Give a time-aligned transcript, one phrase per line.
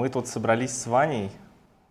[0.00, 1.30] Мы тут собрались с Ваней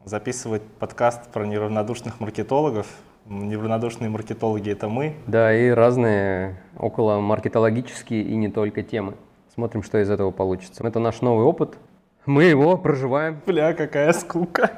[0.04, 2.88] записывать подкаст про неравнодушных маркетологов.
[3.28, 5.14] Неравнодушные маркетологи— это мы.
[5.28, 9.14] Да, и разные около маркетологические и не только темы.
[9.54, 10.84] Смотрим, что из этого получится.
[10.88, 11.78] Это наш новый опыт.
[12.26, 13.42] Мы его проживаем.
[13.46, 14.72] Бля, какая скука.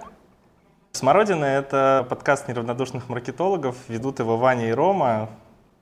[0.92, 3.78] Смородина— это подкаст неравнодушных маркетологов.
[3.88, 5.30] Ведут его Ваня и Рома.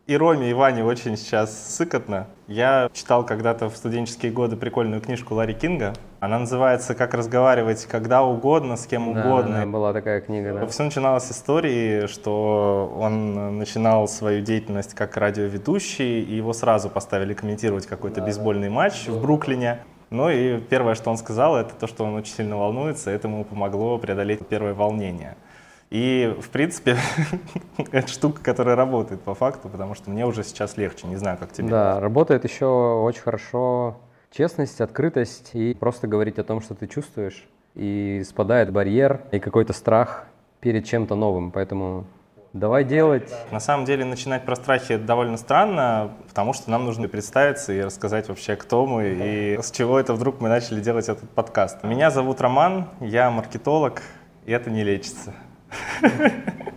[0.05, 2.27] И Роме, и Ване очень сейчас сыкотно.
[2.45, 5.95] Я читал когда-то в студенческие годы прикольную книжку Ларри Кинга.
[6.19, 9.59] Она называется «Как разговаривать когда угодно, с кем Да, угодно».
[9.61, 10.67] да, была такая книга, да.
[10.67, 17.33] Все начиналось с истории, что он начинал свою деятельность как радиоведущий, и его сразу поставили
[17.33, 19.79] комментировать какой-то бейсбольный матч в Бруклине.
[20.09, 23.45] Ну и первое, что он сказал, это то, что он очень сильно волнуется, это ему
[23.45, 25.37] помогло преодолеть первое волнение.
[25.89, 26.97] И, в принципе,
[27.91, 31.53] это штука, которая работает по факту, потому что мне уже сейчас легче, не знаю, как
[31.53, 31.69] тебе.
[31.69, 33.97] Да, работает еще очень хорошо
[34.31, 37.47] честность, открытость и просто говорить о том, что ты чувствуешь.
[37.75, 40.25] И спадает барьер и какой-то страх
[40.59, 41.51] перед чем-то новым.
[41.51, 42.05] Поэтому
[42.53, 43.31] давай делать.
[43.51, 48.27] На самом деле начинать про страхи довольно странно, потому что нам нужно представиться и рассказать
[48.27, 51.83] вообще, кто мы и с чего это вдруг мы начали делать этот подкаст.
[51.83, 54.01] Меня зовут Роман, я маркетолог,
[54.45, 55.33] и это не лечится.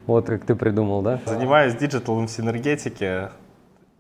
[0.07, 1.21] Вот как ты придумал, да?
[1.25, 3.31] Занимаюсь digital ом в Синергетике,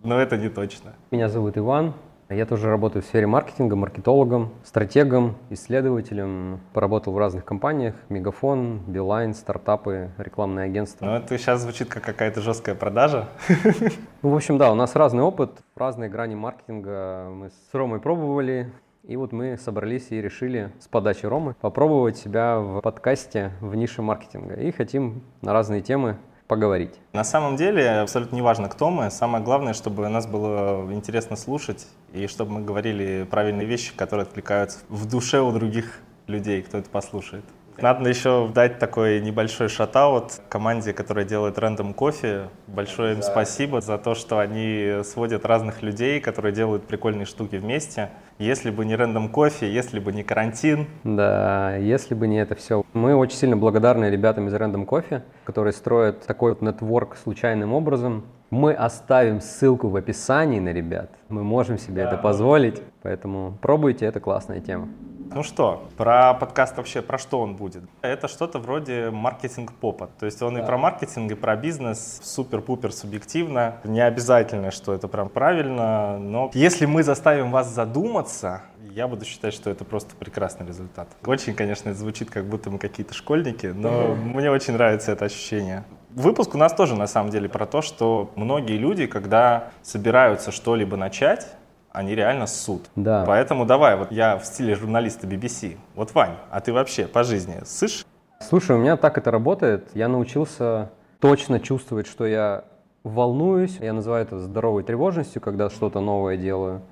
[0.03, 0.93] но это не точно.
[1.11, 1.95] Меня зовут Иван.
[2.35, 6.61] Я тоже работаю в сфере маркетинга, маркетологом, стратегом, исследователем.
[6.73, 7.95] Поработал в разных компаниях.
[8.09, 11.05] Мегафон, Билайн, стартапы, рекламные агентства.
[11.05, 13.29] Но это сейчас звучит как какая-то жесткая продажа.
[14.23, 17.29] Ну, в общем, да, у нас разный опыт, разные грани маркетинга.
[17.29, 18.71] Мы с Ромой пробовали,
[19.03, 24.01] и вот мы собрались и решили с подачи Ромы попробовать себя в подкасте в нише
[24.01, 24.55] маркетинга.
[24.55, 26.95] И хотим на разные темы поговорить.
[27.13, 29.11] На самом деле абсолютно не важно, кто мы.
[29.11, 34.81] Самое главное, чтобы нас было интересно слушать и чтобы мы говорили правильные вещи, которые откликаются
[34.89, 37.45] в душе у других людей, кто это послушает.
[37.79, 42.49] Надо еще дать такой небольшой шатаут команде, которая делает Random Coffee.
[42.67, 48.11] Большое им спасибо за то, что они сводят разных людей, которые делают прикольные штуки вместе.
[48.39, 52.85] Если бы не Random Coffee, если бы не карантин, Да, если бы не это все.
[52.93, 58.25] Мы очень сильно благодарны ребятам из Random Coffee, которые строят такой вот нетворк случайным образом.
[58.51, 61.11] Мы оставим ссылку в описании на ребят.
[61.29, 64.89] Мы можем себе это позволить, поэтому пробуйте, это классная тема.
[65.35, 67.85] Ну что, про подкаст вообще, про что он будет?
[68.03, 70.11] Это что-то вроде маркетинг-попа.
[70.19, 73.77] То есть он и про маркетинг, и про бизнес супер-пупер субъективно.
[73.85, 79.55] Не обязательно, что это прям правильно, но если мы заставим вас задуматься, я буду считать,
[79.55, 81.09] что это просто прекрасный результат.
[81.25, 85.85] Очень, конечно, это звучит, как будто мы какие-то школьники, но мне очень нравится это ощущение.
[86.11, 90.99] Выпуск у нас тоже на самом деле про то, что многие люди, когда собираются что-либо
[90.99, 91.47] начать,
[91.93, 92.91] они реально ссут.
[92.97, 93.25] Да.
[93.27, 95.77] Поэтому давай, вот я в стиле журналиста BBC.
[95.95, 98.07] Вот, Вань, а ты вообще по жизни ссышь?
[98.41, 99.89] Слушай, у меня так это работает.
[99.95, 102.65] Я научился точно чувствовать, что я
[103.05, 103.79] волнуюсь.
[103.79, 106.83] Я называю это здоровой тревожностью, когда что-то новое делаю.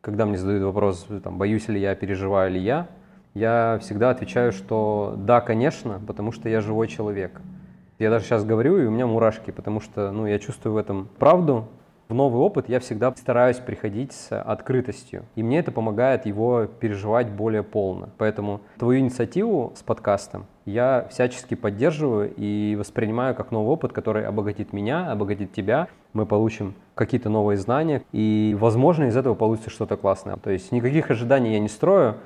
[0.00, 2.88] Когда мне задают вопрос, там, боюсь ли я, переживаю ли я,
[3.34, 7.40] я всегда отвечаю, что да, конечно, потому что я живой человек.
[8.00, 11.08] Я даже сейчас говорю, и у меня мурашки, потому что ну, я чувствую в этом
[11.18, 11.68] правду.
[12.12, 15.24] В новый опыт я всегда стараюсь приходить с открытостью.
[15.34, 18.10] И мне это помогает его переживать более полно.
[18.18, 24.74] Поэтому твою инициативу с подкастом я всячески поддерживаю и воспринимаю как новый опыт, который обогатит
[24.74, 25.88] меня, обогатит тебя.
[26.12, 30.36] Мы получим какие-то новые знания, и, возможно, из этого получится что-то классное.
[30.36, 32.16] То есть никаких ожиданий я не строю.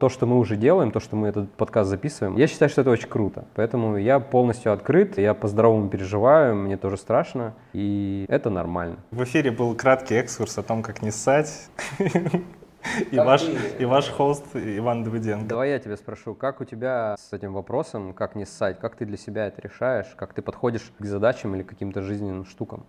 [0.00, 2.88] То, что мы уже делаем, то, что мы этот подкаст записываем, я считаю, что это
[2.88, 3.44] очень круто.
[3.54, 8.96] Поэтому я полностью открыт, я по-здоровому переживаю, мне тоже страшно, и это нормально.
[9.10, 11.68] В эфире был краткий экскурс о том, как не ссать.
[13.10, 13.44] И ваш,
[13.78, 15.46] и ваш хост Иван Давыденко.
[15.46, 19.04] Давай я тебя спрошу, как у тебя с этим вопросом, как не ссать, как ты
[19.04, 22.86] для себя это решаешь, как ты подходишь к задачам или к каким-то жизненным штукам?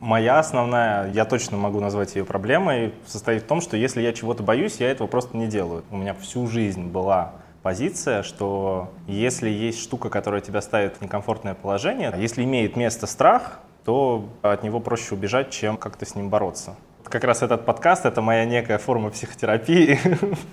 [0.00, 4.42] Моя основная, я точно могу назвать ее проблемой, состоит в том, что если я чего-то
[4.42, 5.84] боюсь, я этого просто не делаю.
[5.90, 11.54] У меня всю жизнь была позиция, что если есть штука, которая тебя ставит в некомфортное
[11.54, 16.76] положение, если имеет место страх, то от него проще убежать, чем как-то с ним бороться.
[17.04, 19.98] Как раз этот подкаст— это моя некая форма психотерапии.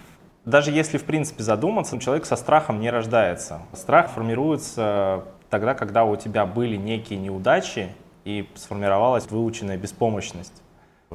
[0.46, 3.62] Даже если, в принципе, задуматься, человек со страхом не рождается.
[3.74, 7.90] Страх формируется тогда, когда у тебя были некие неудачи,
[8.26, 10.64] и сформировалась выученная беспомощность.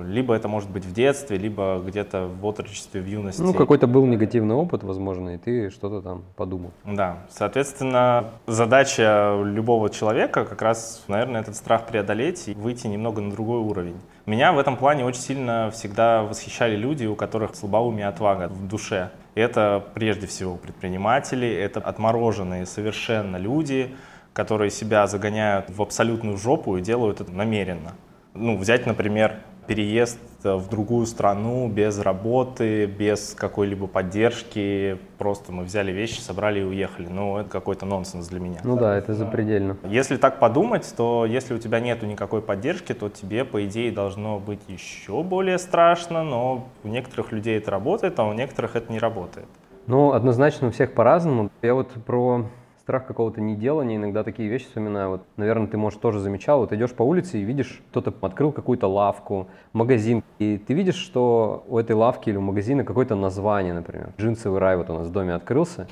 [0.02, 3.40] Либо это может быть в детстве, либо где-то в отрочестве, в юности.
[3.42, 6.70] Ну, какой-то был негативный опыт, возможно, и ты что-то там подумал.
[6.84, 13.30] Да, соответственно, задача любого человека как раз, наверное, этот страх преодолеть и выйти немного на
[13.30, 13.96] другой уровень.
[14.26, 19.10] Меня в этом плане очень сильно всегда восхищали люди, у которых слабоумие отвага в душе.
[19.34, 23.94] Это прежде всего предприниматели, это отмороженные совершенно люди,
[24.38, 27.94] которые себя загоняют в абсолютную жопу и делают это намеренно.
[28.34, 34.96] Ну, взять, например, переезд в другую страну без работы, без какой-либо поддержки.
[35.18, 37.08] Просто мы взяли вещи, собрали и уехали.
[37.08, 38.60] Ну, это какой-то нонсенс для меня.
[38.62, 39.76] Ну да, это запредельно.
[39.82, 44.38] Если так подумать, то если у тебя нету никакой поддержки, то тебе, по идее, должно
[44.38, 49.00] быть еще более страшно, но у некоторых людей это работает, а у некоторых это не
[49.00, 49.48] работает.
[49.88, 51.50] Ну, однозначно у всех по-разному.
[51.60, 52.44] Я вот про
[52.88, 55.10] страх какого-то неделания, иногда такие вещи вспоминаю.
[55.10, 58.86] Вот, наверное, ты, может, тоже замечал, вот идешь по улице и видишь, кто-то открыл какую-то
[58.86, 64.14] лавку, магазин, и ты видишь, что у этой лавки или у магазина какое-то название, например.
[64.18, 65.86] Джинсовый рай вот у нас в доме открылся.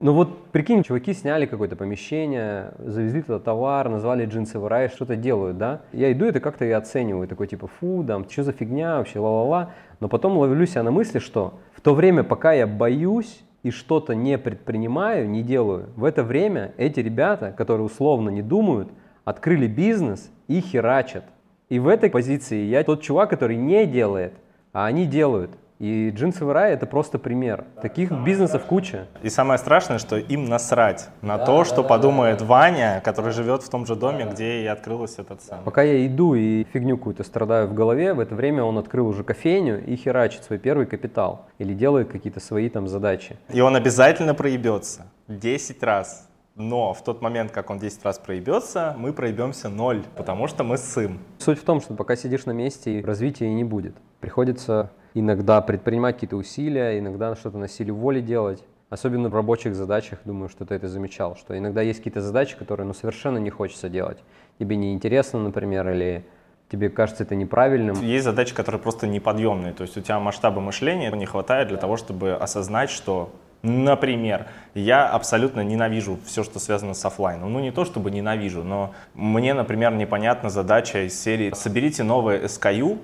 [0.00, 5.56] Ну вот, прикинь, чуваки сняли какое-то помещение, завезли туда товар, назвали джинсовый рай, что-то делают,
[5.56, 5.80] да?
[5.92, 9.70] Я иду, это как-то и оцениваю, такой типа, фу, там, что за фигня вообще, ла-ла-ла.
[10.00, 14.14] Но потом ловлю себя на мысли, что в то время, пока я боюсь, и что-то
[14.14, 18.88] не предпринимаю, не делаю, в это время эти ребята, которые условно не думают,
[19.24, 21.24] открыли бизнес и херачат.
[21.68, 24.34] И в этой позиции я тот чувак, который не делает,
[24.72, 25.52] а они делают.
[25.78, 27.64] И джинсовый рай это просто пример.
[27.80, 28.68] Таких бизнесов страшное.
[28.68, 29.06] куча.
[29.22, 32.48] И самое страшное, что им насрать на да, то, да, что да, подумает да, да.
[32.48, 34.30] Ваня, который живет в том же доме, да.
[34.30, 35.64] где и открылась этот самый.
[35.64, 39.24] Пока я иду и фигню какую-то страдаю в голове, в это время он открыл уже
[39.24, 41.46] кофейню и херачит свой первый капитал.
[41.58, 43.36] Или делает какие-то свои там задачи.
[43.52, 45.06] И он обязательно проебется.
[45.26, 46.28] 10 раз.
[46.54, 50.76] Но в тот момент, как он 10 раз проебется, мы проебемся ноль, потому что мы
[50.76, 51.18] ссым.
[51.38, 53.96] Суть в том, что пока сидишь на месте, развития и не будет.
[54.22, 58.62] Приходится иногда предпринимать какие-то усилия, иногда что-то на силе воли делать.
[58.88, 62.86] Особенно в рабочих задачах, думаю, что ты это замечал, что иногда есть какие-то задачи, которые
[62.86, 64.18] ну, совершенно не хочется делать.
[64.60, 66.24] Тебе неинтересно, например, или
[66.70, 67.96] тебе кажется это неправильным.
[68.00, 71.96] Есть задачи, которые просто неподъемные, то есть у тебя масштаба мышления не хватает для того,
[71.96, 73.32] чтобы осознать, что
[73.64, 77.52] Например, я абсолютно ненавижу все, что связано с офлайном.
[77.52, 82.98] Ну, не то чтобы ненавижу, но мне, например, непонятна задача из серии «Соберите новое SKU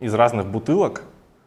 [0.00, 1.04] из разных бутылок,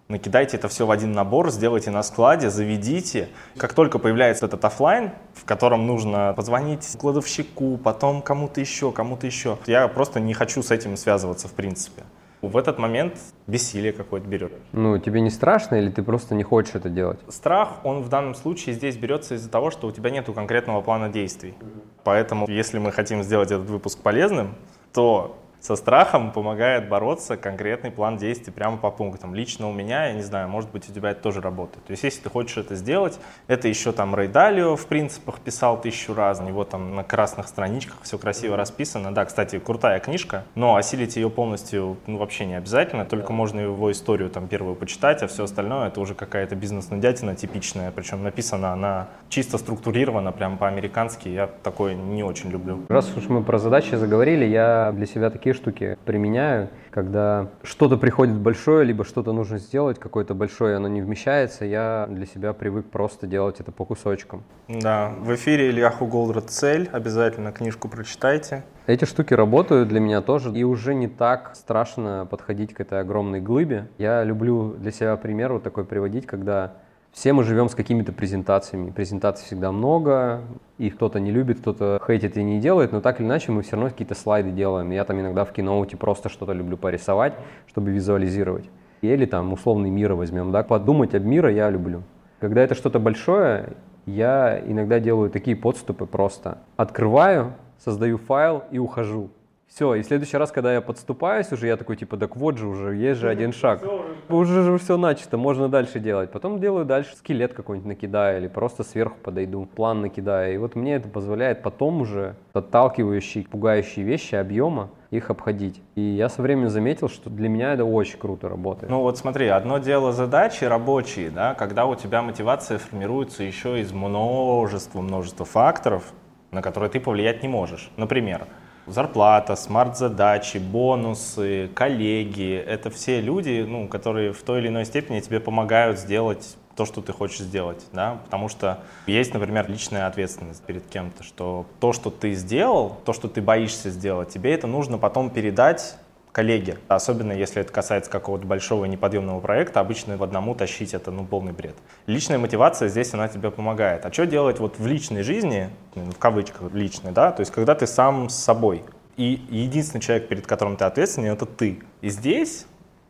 [0.08, 3.30] накидайте это все в один набор, сделайте на складе, заведите.
[3.58, 9.58] Как только появляется этот офлайн, в котором нужно позвонить кладовщику, потом кому-то еще, кому-то еще,
[9.68, 12.04] я просто не хочу с этим связываться в принципе.
[12.44, 13.18] В этот момент
[13.48, 14.54] бессилие какое-то берет.
[14.72, 17.20] Ну, тебе не страшно или ты просто не хочешь это делать?
[17.30, 21.10] Страх, он в данном случае здесь берется из-за того, что у тебя нет конкретного плана
[21.10, 21.56] действий.
[22.04, 24.54] Поэтому, если мы хотим сделать этот выпуск полезным,
[24.94, 29.36] то со страхом помогает бороться конкретный план действий прямо по пунктам.
[29.36, 31.84] Лично у меня, я не знаю, может быть, у тебя это тоже работает.
[31.86, 35.82] То есть, если ты хочешь это сделать, это еще там Рэй Далио в принципах писал
[35.82, 39.14] тысячу раз, у него там на красных страничках все красиво расписано.
[39.14, 43.36] Да, кстати, крутая книжка, но осилить ее полностью ну, вообще не обязательно, только yeah.
[43.36, 48.24] можно его историю там первую почитать, а все остальное это уже какая-то бизнес-нудятина типичная, причем
[48.24, 52.84] написана она чисто структурирована, прям по-американски, я такое не очень люблю.
[52.90, 58.36] Раз уж мы про задачи заговорили, я для себя такие штуки применяю, когда что-то приходит
[58.36, 63.28] большое, либо что-то нужно сделать, какое-то большое, оно не вмещается, я для себя привык просто
[63.28, 64.44] делать это по кусочкам.
[64.68, 68.64] Да, в эфире Ильяху Голдрат «Цель», обязательно книжку прочитайте.
[68.88, 73.42] Эти штуки работают для меня тоже, и уже не так страшно подходить к этой огромной
[73.42, 73.90] глыбе.
[73.98, 76.74] Я люблю для себя пример вот такой приводить, когда
[77.18, 78.92] все мы живем с какими-то презентациями.
[78.92, 80.42] Презентаций всегда много,
[80.78, 83.72] их кто-то не любит, кто-то хейтит и не делает, но так или иначе мы все
[83.72, 84.92] равно какие-то слайды делаем.
[84.92, 87.34] Я там иногда в киноуте просто что-то люблю порисовать,
[87.66, 88.70] чтобы визуализировать.
[89.02, 92.04] Или там условный мира возьмем, да, подумать об мире я люблю.
[92.40, 93.70] Когда это что-то большое,
[94.06, 96.60] я иногда делаю такие подступы просто.
[96.76, 99.32] Открываю, создаю файл и ухожу.
[99.68, 102.68] Все, и в следующий раз, когда я подступаюсь уже, я такой, типа, так вот же
[102.68, 103.84] уже, есть же один шаг.
[104.30, 106.32] Уже же все начато, можно дальше делать.
[106.32, 110.54] Потом делаю дальше скелет какой-нибудь накидаю или просто сверху подойду, план накидаю.
[110.54, 115.82] И вот мне это позволяет потом уже отталкивающие, пугающие вещи объема их обходить.
[115.96, 118.90] И я со временем заметил, что для меня это очень круто работает.
[118.90, 123.92] Ну вот смотри, одно дело задачи рабочие, да, когда у тебя мотивация формируется еще из
[123.94, 126.14] множества-множества факторов,
[126.52, 127.92] на которые ты повлиять не можешь.
[127.98, 128.48] Например,
[128.88, 132.56] зарплата, смарт-задачи, бонусы, коллеги.
[132.56, 137.02] Это все люди, ну, которые в той или иной степени тебе помогают сделать то, что
[137.02, 142.12] ты хочешь сделать, да, потому что есть, например, личная ответственность перед кем-то, что то, что
[142.12, 145.98] ты сделал, то, что ты боишься сделать, тебе это нужно потом передать
[146.32, 146.78] коллеги.
[146.88, 151.52] Особенно если это касается какого-то большого неподъемного проекта, обычно в одному тащить это ну, полный
[151.52, 151.76] бред.
[152.06, 154.06] Личная мотивация здесь, она тебе помогает.
[154.06, 157.88] А что делать вот в личной жизни, в кавычках личной, да, то есть когда ты
[157.88, 158.84] сам с собой,
[159.16, 161.80] и единственный человек, перед которым ты ответственен, это ты.
[162.02, 162.68] И здесь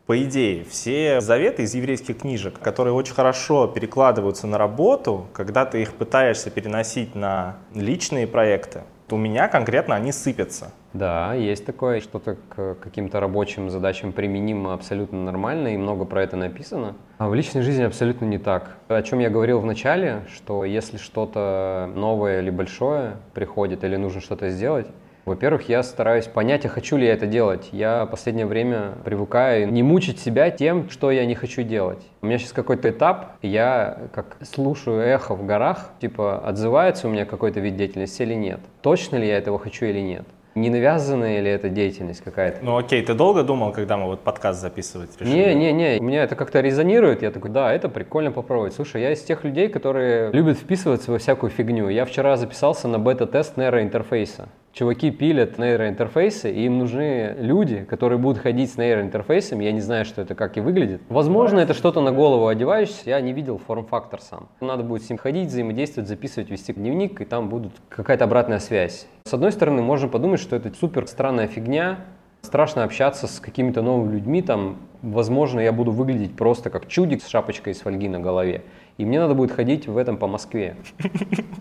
[0.08, 5.82] По идее, все заветы из еврейских книжек, которые очень хорошо перекладываются на работу, когда ты
[5.82, 10.72] их пытаешься переносить на личные проекты, у меня конкретно они сыпятся.
[10.92, 16.36] Да, есть такое, что-то к каким-то рабочим задачам применимо абсолютно нормально, и много про это
[16.36, 16.94] написано.
[17.18, 18.76] А в личной жизни абсолютно не так.
[18.88, 24.20] О чем я говорил в начале, что если что-то новое или большое приходит, или нужно
[24.20, 24.86] что-то сделать,
[25.28, 27.68] во-первых, я стараюсь понять, а хочу ли я это делать.
[27.72, 32.02] Я в последнее время привыкаю не мучить себя тем, что я не хочу делать.
[32.22, 37.24] У меня сейчас какой-то этап, я как слушаю эхо в горах, типа отзывается у меня
[37.24, 38.60] какой-то вид деятельности или нет.
[38.82, 40.26] Точно ли я этого хочу или нет.
[40.54, 42.64] Не навязанная ли это деятельность какая-то?
[42.64, 45.36] Ну окей, ты долго думал, когда мы вот подкаст записывать решили?
[45.36, 48.74] Не, не, не, у меня это как-то резонирует, я такой, да, это прикольно попробовать.
[48.74, 51.88] Слушай, я из тех людей, которые любят вписываться во всякую фигню.
[51.88, 58.40] Я вчера записался на бета-тест нейроинтерфейса чуваки пилят нейроинтерфейсы, и им нужны люди, которые будут
[58.40, 59.64] ходить с нейроинтерфейсами.
[59.64, 61.02] Я не знаю, что это, как и выглядит.
[61.08, 64.48] Возможно, это что-то на голову одевающееся, я не видел форм-фактор сам.
[64.60, 69.08] Надо будет с ним ходить, взаимодействовать, записывать, вести дневник, и там будет какая-то обратная связь.
[69.24, 71.98] С одной стороны, можно подумать, что это супер странная фигня,
[72.42, 77.28] страшно общаться с какими-то новыми людьми, там, возможно, я буду выглядеть просто как чудик с
[77.28, 78.62] шапочкой из фольги на голове
[78.98, 80.76] и мне надо будет ходить в этом по Москве.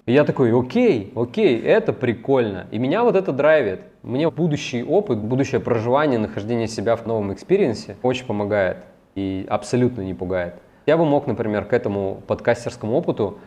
[0.05, 2.67] И я такой, окей, окей, это прикольно.
[2.71, 3.81] И меня вот это драйвит.
[4.01, 8.77] Мне будущий опыт, будущее проживание, нахождение себя в новом experience е очень помогает
[9.15, 10.55] и абсолютно не пугает.
[10.87, 13.39] Я бы мог, например, к этому подкастерскому опыту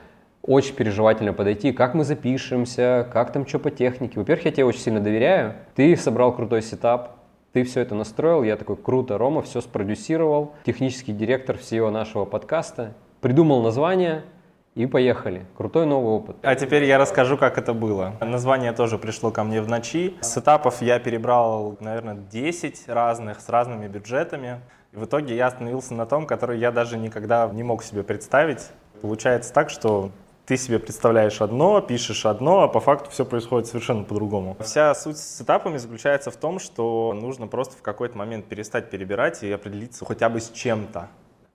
[0.42, 4.18] очень переживательно подойти, как мы запишемся, как там что по технике.
[4.18, 5.54] Во-первых, я тебе очень сильно доверяю.
[5.74, 7.16] Ты собрал крутой setup,
[7.52, 12.94] ты все это настроил, я такой, круто, Рома все спродюсировал, технический директор всего нашего подкаста,
[13.20, 14.24] придумал название,
[14.76, 15.46] и поехали.
[15.56, 16.36] Крутой новый опыт.
[16.42, 18.14] А теперь я расскажу, как это было.
[18.20, 20.14] Название тоже пришло ко мне в ночи.
[20.20, 24.60] С этапов я перебрал, наверное, 10 разных, с разными бюджетами.
[24.92, 28.70] И в итоге я остановился на том, который я даже никогда не мог себе представить.
[29.02, 30.12] Получается так, что
[30.46, 34.56] ты себе представляешь одно, пишешь одно, а по факту все происходит совершенно по-другому.
[34.60, 39.42] Вся суть с этапами заключается в том, что нужно просто в какой-то момент перестать перебирать
[39.42, 41.08] и определиться хотя бы с чем-то.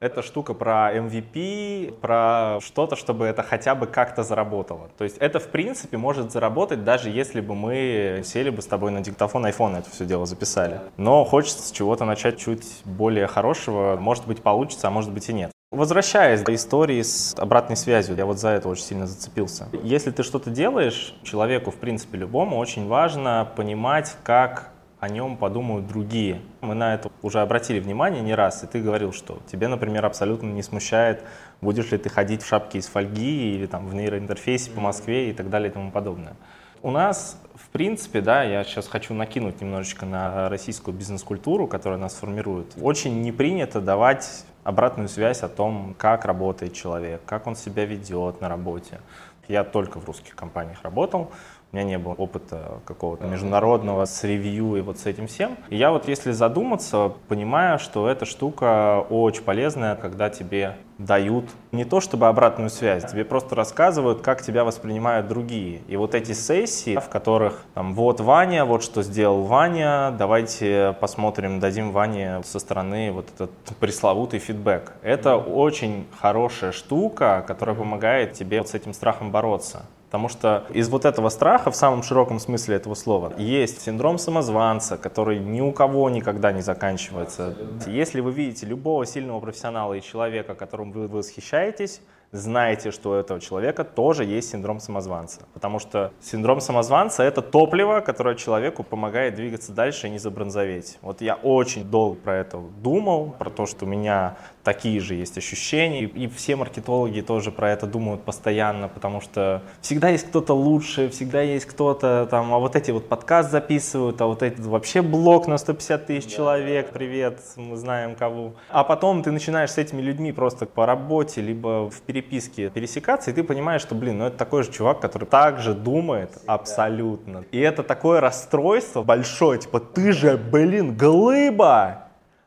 [0.06, 4.92] Это штука про MVP, про что-то, чтобы это хотя бы как-то заработало.
[5.00, 8.92] То есть это, в принципе, может заработать, даже если бы мы сели бы с тобой
[8.92, 10.80] на диктофон iPhone это все дело записали.
[10.98, 13.98] Но хочется с чего-то начать чуть более хорошего.
[14.00, 15.52] Может быть, получится, а может быть и нет.
[15.72, 19.70] Возвращаясь к истории с обратной связью, я вот за это очень сильно зацепился.
[19.82, 25.88] Если ты что-то делаешь, человеку, в принципе, любому, очень важно понимать, как о нем подумают
[25.88, 26.42] другие.
[26.62, 30.48] Мы на это уже обратили внимание не раз, и ты говорил, что тебе, например, абсолютно
[30.48, 31.24] не смущает,
[31.62, 35.34] будешь ли ты ходить в шапке из фольги или там в нейроинтерфейсе по Москве и
[35.34, 36.36] так далее и тому подобное.
[36.82, 42.14] У нас, в принципе, да, я сейчас хочу накинуть немножечко на российскую бизнес-культуру, которая нас
[42.14, 42.74] формирует.
[42.80, 48.40] Очень не принято давать обратную связь о том, как работает человек, как он себя ведет
[48.40, 49.00] на работе.
[49.48, 51.32] Я только в русских компаниях работал,
[51.76, 55.58] у меня не было опыта какого-то международного с ревью и вот с этим всем.
[55.70, 61.84] И я вот если задуматься, понимаю, что эта штука очень полезная, когда тебе дают не
[61.84, 65.82] то чтобы обратную связь, тебе просто рассказывают, как тебя воспринимают другие.
[65.90, 71.60] И вот эти сессии, в которых там, вот Ваня, вот что сделал Ваня, давайте посмотрим,
[71.60, 73.52] дадим Ване со стороны вот этот
[73.82, 74.94] пресловутый фидбэк.
[75.02, 79.86] Это очень хорошая штука, которая помогает тебе вот с этим страхом бороться.
[80.16, 84.96] Потому что из вот этого страха, в самом широком смысле этого слова, есть синдром самозванца,
[84.96, 87.54] который ни у кого никогда не заканчивается.
[87.86, 92.00] Если вы видите любого сильного профессионала и человека, которым вы восхищаетесь,
[92.32, 95.42] знаете, что у этого человека тоже есть синдром самозванца.
[95.54, 100.98] Потому что синдром самозванца— это топливо, которое человеку помогает двигаться дальше и не забронзоветь.
[101.02, 105.38] Вот я очень долго про это думал, про то, что у меня такие же есть
[105.38, 106.04] ощущения.
[106.04, 111.42] И все маркетологи тоже про это думают постоянно, потому что всегда есть кто-то лучше, всегда
[111.42, 115.58] есть кто-то там, а вот эти вот подкаст записывают, а вот эти вообще блог на
[115.58, 116.36] 150 тысяч да.
[116.36, 118.56] человек, привет, мы знаем кого.
[118.70, 123.34] А потом ты начинаешь с этими людьми просто по работе, либо в переписке пересекаться, и
[123.34, 127.46] ты понимаешь, что, блин, ну это такой же чувак, который также думает абсолютно.
[127.52, 132.05] И это такое расстройство большое, типа, ты же, блин, глыба,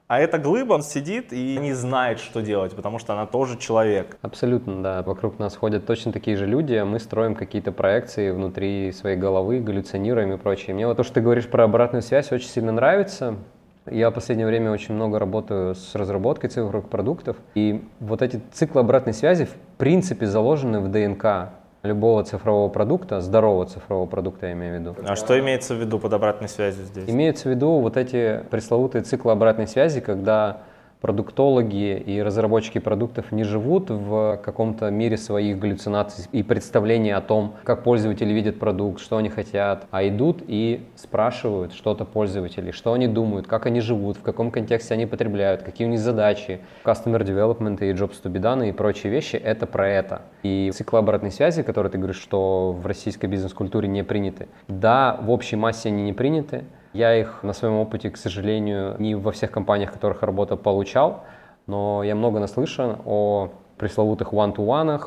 [0.08, 4.16] а эта глыба, он сидит и не знает, что делать, потому что она тоже человек.
[4.22, 5.02] Абсолютно, да.
[5.02, 9.60] Вокруг нас ходят точно такие же люди, а мы строим какие-то проекции внутри своей головы,
[9.60, 10.74] галлюцинируем и прочее.
[10.74, 13.36] Мне вот то, что ты говоришь про обратную связь, очень сильно нравится.
[13.90, 18.80] Я в последнее время очень много работаю с разработкой цифровых продуктов, и вот эти циклы
[18.80, 21.50] обратной связи в принципе заложены в ДНК
[21.82, 24.96] любого цифрового продукта, здорового цифрового продукта я имею в виду.
[25.06, 27.08] А что имеется в виду под обратной связью здесь?
[27.08, 30.62] Имеется в виду вот эти пресловутые циклы обратной связи, когда
[31.00, 37.54] продуктологи и разработчики продуктов не живут в каком-то мире своих галлюцинаций и представлений о том,
[37.64, 43.06] как пользователи видят продукт, что они хотят, а идут и спрашивают что-то пользователей, что они
[43.06, 46.60] думают, как они живут, в каком контексте они потребляют, какие у них задачи.
[46.84, 50.22] Customer Development и Jobs to be done и прочие вещи— это про это.
[50.42, 55.30] И цикл обратной связи, который ты говоришь, что в российской бизнес-культуре не приняты, да, в
[55.30, 59.50] общей массе они не приняты, я их на своем опыте, к сожалению, не во всех
[59.50, 61.24] компаниях, в которых работал, получал,
[61.66, 65.00] но я много наслышан о пресловутых one-to-one,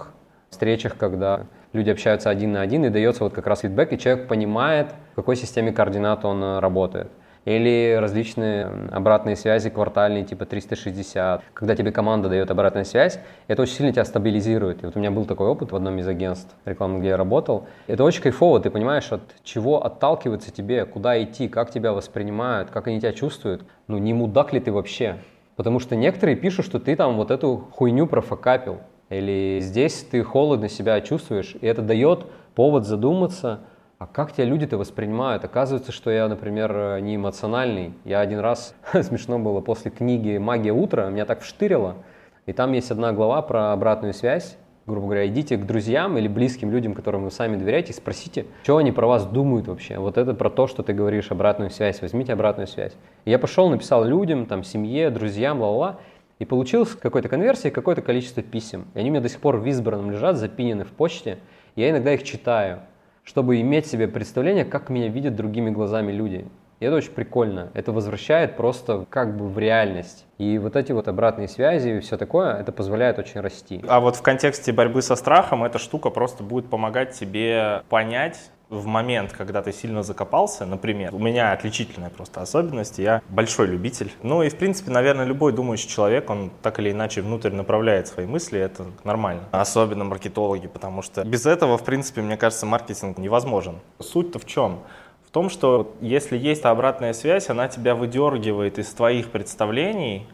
[0.49, 4.27] встречах, когда люди общаются один на один, и дается вот как раз фидбэк, и человек
[4.27, 7.11] понимает, в какой системе координат он э, работает.
[7.45, 11.41] Или различные обратные связи квартальные, типа 360.
[11.53, 14.83] Когда тебе команда дает обратную связь, это очень сильно тебя стабилизирует.
[14.83, 17.65] И вот у меня был такой опыт в одном из агентств рекламных, где я работал.
[17.87, 22.87] Это очень кайфово, ты понимаешь, от чего отталкиваться тебе, куда идти, как тебя воспринимают, как
[22.87, 23.63] они тебя чувствуют.
[23.87, 25.17] Ну, не мудак ли ты вообще?
[25.55, 28.81] Потому что некоторые пишут, что ты там вот эту хуйню профокапил.
[29.09, 33.61] Или здесь ты холодно себя чувствуешь, и это дает повод задуматься–
[34.01, 35.45] а как тебя люди-то воспринимают?
[35.45, 37.93] Оказывается, что я, например, не эмоциональный.
[38.03, 41.97] Я один раз, смешно было, после книги «Магия утра» меня так вштырило.
[42.47, 44.57] И там есть одна глава про обратную связь.
[44.87, 48.77] Грубо говоря, идите к друзьям или близким людям, которым вы сами доверяете, и спросите, что
[48.77, 49.99] они про вас думают вообще.
[49.99, 52.01] Вот это про то, что ты говоришь, обратную связь.
[52.01, 52.93] Возьмите обратную связь.
[53.25, 55.99] И я пошел, написал людям, там, семье, друзьям, ла-ла-ла.
[56.39, 58.87] И получилось какой-то конверсии, какое-то количество писем.
[58.95, 61.37] И они у меня до сих пор в избранном лежат, запинены в почте.
[61.75, 62.79] Я иногда их читаю
[63.31, 66.45] чтобы иметь себе представление, как меня видят другими глазами люди.
[66.81, 67.69] И это очень прикольно.
[67.73, 70.25] Это возвращает просто как бы в реальность.
[70.37, 73.81] И вот эти вот обратные связи и все такое, это позволяет очень расти.
[73.87, 78.85] А вот в контексте борьбы со страхом эта штука просто будет помогать тебе понять, в
[78.85, 84.11] момент, когда ты сильно закопался, например, у меня отличительная просто особенность, я большой любитель.
[84.23, 88.25] Ну и, в принципе, наверное, любой думающий человек, он так или иначе внутрь направляет свои
[88.25, 89.43] мысли, это нормально.
[89.51, 93.79] Особенно маркетологи, потому что без этого, в принципе, мне кажется, маркетинг невозможен.
[93.99, 94.79] Суть-то в чем?
[95.27, 100.27] В том, что если есть обратная связь, она тебя выдергивает из твоих представлений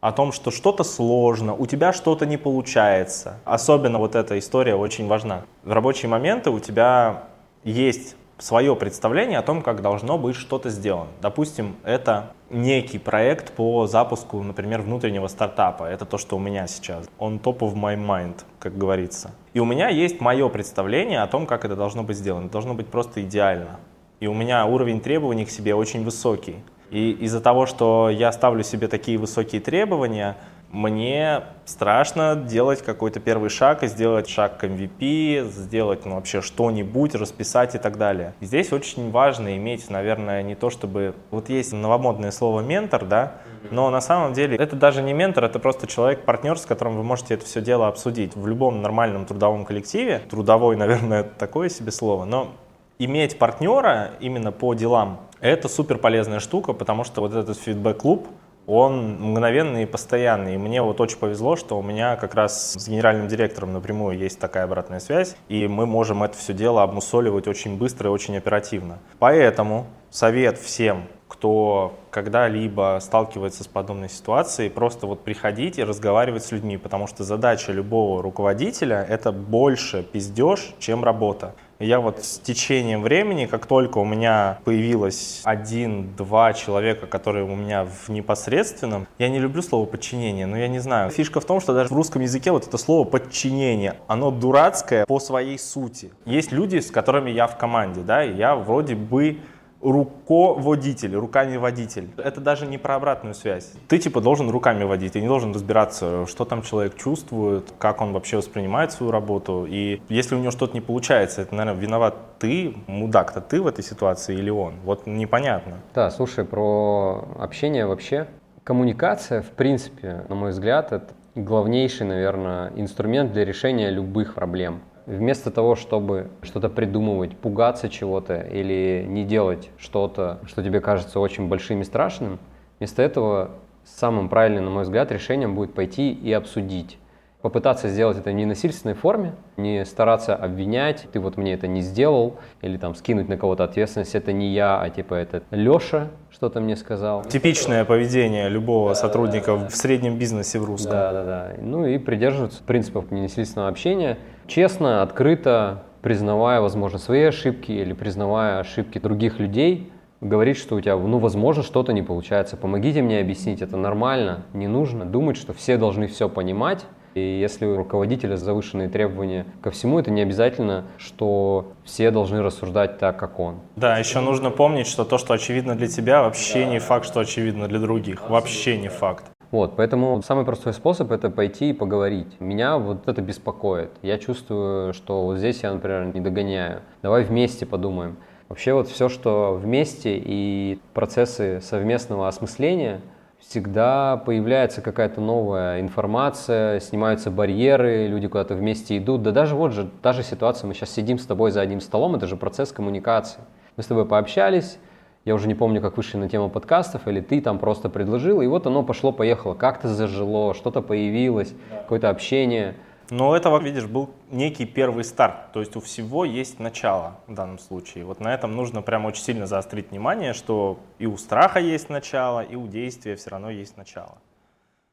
[0.00, 3.38] о том, что что-то сложно, у тебя что-то не получается.
[3.44, 5.44] Особенно вот эта история очень важна.
[5.62, 7.28] В рабочие моменты у тебя
[7.64, 11.08] есть свое представление о том, как должно быть что-то сделано.
[11.22, 15.84] Допустим, это некий проект по запуску, например, внутреннего стартапа.
[15.84, 17.08] Это то, что у меня сейчас.
[17.18, 19.30] On top of my mind, как говорится.
[19.54, 22.48] И у меня есть мое представление о том, как это должно быть сделано.
[22.48, 23.78] Должно быть просто идеально.
[24.20, 26.56] И у меня уровень требований к себе очень высокий.
[26.90, 30.36] И из-за того, что я ставлю себе такие высокие требования,
[30.74, 37.14] мне страшно делать какой-то первый шаг и сделать шаг к MVP, сделать ну, вообще что-нибудь,
[37.14, 38.34] расписать и так далее.
[38.40, 41.14] И здесь очень важно иметь, наверное, не то чтобы...
[41.30, 43.34] Вот есть новомодное слово «ментор», да,
[43.70, 47.34] но на самом деле это даже не ментор, это просто человек-партнер, с которым вы можете
[47.34, 48.34] это все дело обсудить.
[48.34, 52.52] В любом нормальном трудовом коллективе, трудовой, наверное, такое себе слово, но
[52.98, 58.26] иметь партнера именно по делам, это супер полезная штука, потому что вот этот фидбэк-клуб,
[58.66, 60.54] он мгновенный и постоянный.
[60.54, 64.38] И мне вот очень повезло, что у меня как раз с генеральным директором напрямую есть
[64.38, 68.98] такая обратная связь, и мы можем это все дело обмусоливать очень быстро и очень оперативно.
[69.18, 76.52] Поэтому совет всем, кто когда-либо сталкивается с подобной ситуацией, просто вот приходить и разговаривать с
[76.52, 83.02] людьми, потому что задача любого руководителя— это больше пиздеж, чем работа я вот с течением
[83.02, 89.38] времени, как только у меня появилось один-два человека, которые у меня в непосредственном, я не
[89.38, 91.10] люблю слово подчинение, но я не знаю.
[91.10, 95.20] Фишка в том, что даже в русском языке вот это слово подчинение, оно дурацкое по
[95.20, 96.12] своей сути.
[96.24, 99.38] Есть люди, с которыми я в команде, да, и я вроде бы
[99.84, 102.08] руководитель, руками водитель.
[102.16, 103.72] Это даже не про обратную связь.
[103.88, 108.12] Ты типа должен руками водить, ты не должен разбираться, что там человек чувствует, как он
[108.12, 109.66] вообще воспринимает свою работу.
[109.68, 113.84] И если у него что-то не получается, это, наверное, виноват ты, мудак-то ты в этой
[113.84, 114.74] ситуации или он?
[114.84, 115.74] Вот непонятно.
[115.94, 118.26] Да, слушай, про общение вообще.
[118.64, 124.80] Коммуникация, в принципе, на мой взгляд, это главнейший, наверное, инструмент для решения любых проблем.
[125.06, 131.48] Вместо того, чтобы что-то придумывать, пугаться чего-то или не делать что-то, что тебе кажется очень
[131.48, 132.38] большим и страшным,
[132.78, 133.50] вместо этого
[133.84, 136.98] самым правильным, на мой взгляд, решением будет пойти и обсудить
[137.44, 142.36] попытаться сделать это в ненасильственной форме, не стараться обвинять, ты вот мне это не сделал,
[142.62, 146.74] или там скинуть на кого-то ответственность, это не я, а типа это Леша что-то мне
[146.74, 147.22] сказал.
[147.24, 149.68] Типичное поведение любого да, сотрудника да, да.
[149.68, 150.92] в среднем бизнесе в русском.
[150.92, 151.52] Да, да, да.
[151.60, 158.98] Ну и придерживаться принципов ненасильственного общения, честно, открыто, признавая, возможно, свои ошибки или признавая ошибки
[158.98, 162.56] других людей, говорить, что у тебя, ну, возможно, что-то не получается.
[162.56, 166.86] Помогите мне объяснить, это нормально, не нужно думать, что все должны все понимать.
[167.14, 172.98] И если у руководителя завышенные требования ко всему, это не обязательно, что все должны рассуждать
[172.98, 173.60] так, как он.
[173.76, 177.68] Да, еще нужно помнить, что то, что очевидно для тебя, вообще не факт, что очевидно
[177.68, 178.28] для других.
[178.28, 179.24] Вообще не факт.
[179.54, 182.40] Вот, поэтому самый простой способ это пойти и поговорить.
[182.40, 183.92] Меня вот это беспокоит.
[184.02, 186.80] Я чувствую, что вот здесь я, например, не догоняю.
[187.02, 188.16] Давай вместе подумаем.
[188.48, 193.00] Вообще вот все, что вместе и процессы совместного осмысления,
[193.38, 199.22] всегда появляется какая-то новая информация, снимаются барьеры, люди куда-то вместе идут.
[199.22, 202.16] Да даже вот же, та же ситуация, мы сейчас сидим с тобой за одним столом,
[202.16, 203.38] это же процесс коммуникации.
[203.76, 204.78] Мы с тобой пообщались,
[205.24, 208.46] я уже не помню, как вышли на тему подкастов, или ты там просто предложил, и
[208.46, 211.78] вот оно пошло-поехало, как-то зажило, что-то появилось, да.
[211.78, 212.76] какое-то общение.
[213.10, 217.58] Но это, видишь, был некий первый старт, то есть у всего есть начало в данном
[217.58, 218.04] случае.
[218.04, 222.40] Вот на этом нужно прям очень сильно заострить внимание, что и у страха есть начало,
[222.40, 224.18] и у действия все равно есть начало.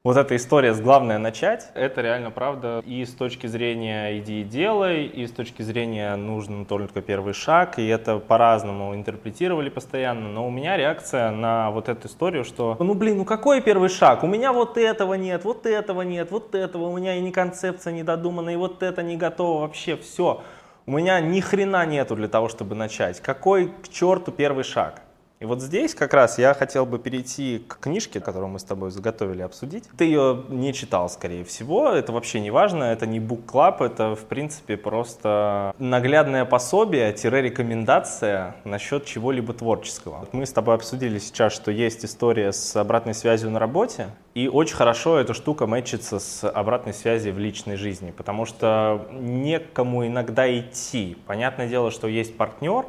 [0.04, 4.44] Вот эта история с «главное начать»— это реально правда и с точки зрения «иди и
[4.44, 10.48] делай», и с точки зрения «нужен только первый шаг», и это по-разному интерпретировали постоянно, но
[10.48, 14.24] у меня реакция на вот эту историю, что «ну блин, ну какой первый шаг?
[14.24, 17.94] У меня вот этого нет, вот этого нет, вот этого, у меня и не концепция
[17.94, 20.42] не додумана, и вот это не готово вообще, все».
[20.88, 23.20] У меня ни хрена нету для того, чтобы начать.
[23.20, 25.04] Какой к черту первый шаг?
[25.41, 28.91] И вот здесь как раз я хотел бы перейти к книжке, которую мы с тобой
[28.91, 29.86] заготовили обсудить.
[29.97, 34.25] Ты ее не читал, скорее всего, это вообще не важно, это не Club, это в
[34.25, 40.27] принципе просто наглядное пособие-рекомендация насчет чего-либо творческого.
[40.32, 44.75] Мы с тобой обсудили сейчас, что есть история с обратной связью на работе, и очень
[44.75, 51.17] хорошо эта штука мэчится с обратной связью в личной жизни, потому что некому иногда идти.
[51.25, 52.86] Понятное дело, что есть партнер,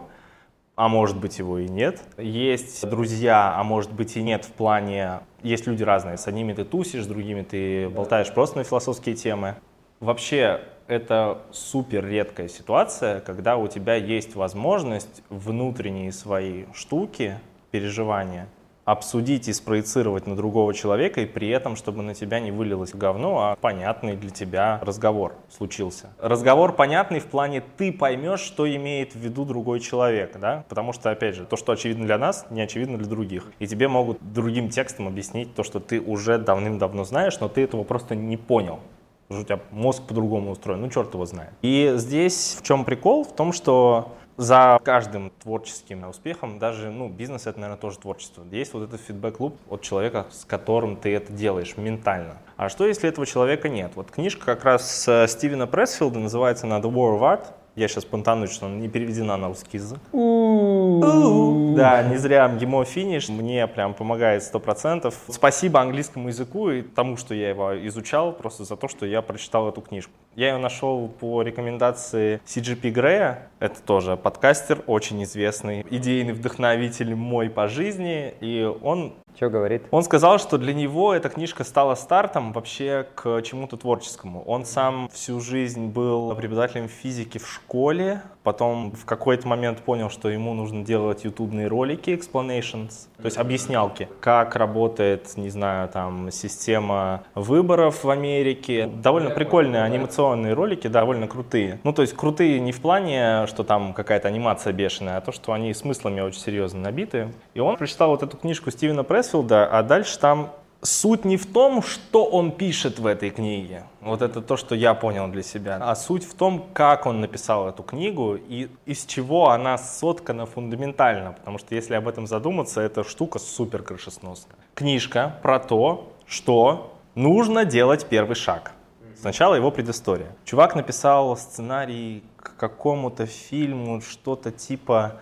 [0.82, 2.02] а может быть его и нет.
[2.18, 5.20] Есть друзья, а может быть и нет в плане...
[5.40, 9.54] Есть люди разные, с одними ты тусишь, с другими ты болтаешь просто на философские темы.
[10.00, 17.38] Вообще, это супер редкая ситуация, когда у тебя есть возможность внутренние свои штуки,
[17.70, 18.48] переживания
[18.84, 23.38] обсудить и спроецировать на другого человека, и при этом, чтобы на тебя не вылилось говно,
[23.38, 26.10] а понятный для тебя разговор случился.
[26.18, 30.64] Разговор понятный в плане ты поймешь, что имеет в виду другой человек, да?
[30.68, 33.52] Потому что, опять же, то, что очевидно для нас, не очевидно для других.
[33.58, 37.84] И тебе могут другим текстом объяснить то, что ты уже давным-давно знаешь, но ты этого
[37.84, 38.80] просто не понял.
[39.28, 41.52] Потому что у тебя мозг по-другому устроен, ну черт его знает.
[41.62, 43.24] И здесь в чем прикол?
[43.24, 48.44] В том, что за каждым творческим успехом, даже ну, бизнес это, наверное, тоже творчество.
[48.50, 52.38] Есть вот этот фидбэк-клуб от человека, с которым ты это делаешь ментально.
[52.56, 53.92] А что, если этого человека нет?
[53.94, 58.46] Вот книжка как раз Стивена Пресфилда называется «На The War of Art», я сейчас понтану,
[58.48, 59.98] что она не переведена на русский язык.
[60.12, 63.30] Да, не зря ему финиш.
[63.30, 65.14] Мне прям помогает сто процентов.
[65.28, 69.70] Спасибо английскому языку и тому, что я его изучал, просто за то, что я прочитал
[69.70, 70.12] эту книжку.
[70.34, 73.50] Я ее нашел по рекомендации CGP Грея.
[73.60, 78.32] Это тоже подкастер, очень известный, идейный вдохновитель мой по жизни.
[78.40, 79.84] И он что говорит?
[79.90, 84.42] Он сказал, что для него эта книжка стала стартом вообще к чему-то творческому.
[84.44, 90.28] Он сам всю жизнь был преподавателем физики в школе, потом в какой-то момент понял, что
[90.28, 97.24] ему нужно делать ютубные ролики, explanations, то есть объяснялки, как работает, не знаю, там, система
[97.34, 98.86] выборов в Америке.
[98.86, 99.82] Довольно прикольные
[100.22, 101.80] анимационные ролики, довольно крутые.
[101.84, 105.52] Ну, то есть крутые не в плане, что там какая-то анимация бешеная, а то, что
[105.52, 107.32] они смыслами очень серьезно набиты.
[107.54, 110.50] И он прочитал вот эту книжку Стивена Пресфилда, а дальше там
[110.82, 113.84] суть не в том, что он пишет в этой книге.
[114.00, 115.78] Вот это то, что я понял для себя.
[115.80, 121.32] А суть в том, как он написал эту книгу и из чего она соткана фундаментально.
[121.32, 124.56] Потому что если об этом задуматься, эта штука супер крышесносная.
[124.74, 128.72] Книжка про то, что нужно делать первый шаг.
[129.20, 130.34] Сначала его предыстория.
[130.44, 135.20] Чувак написал сценарий к какому-то фильму, что-то типа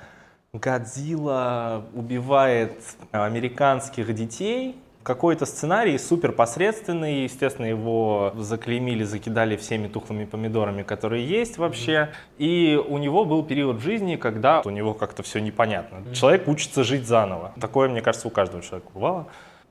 [0.53, 2.73] Годзилла убивает
[3.13, 4.77] американских детей.
[5.03, 12.11] Какой-то сценарий супер посредственный, естественно, его заклеймили, закидали всеми тухлыми помидорами, которые есть вообще.
[12.37, 16.15] И у него был период в жизни, когда у него как-то все непонятно.
[16.15, 17.53] Человек учится жить заново.
[17.59, 19.27] Такое, мне кажется, у каждого человека бывало.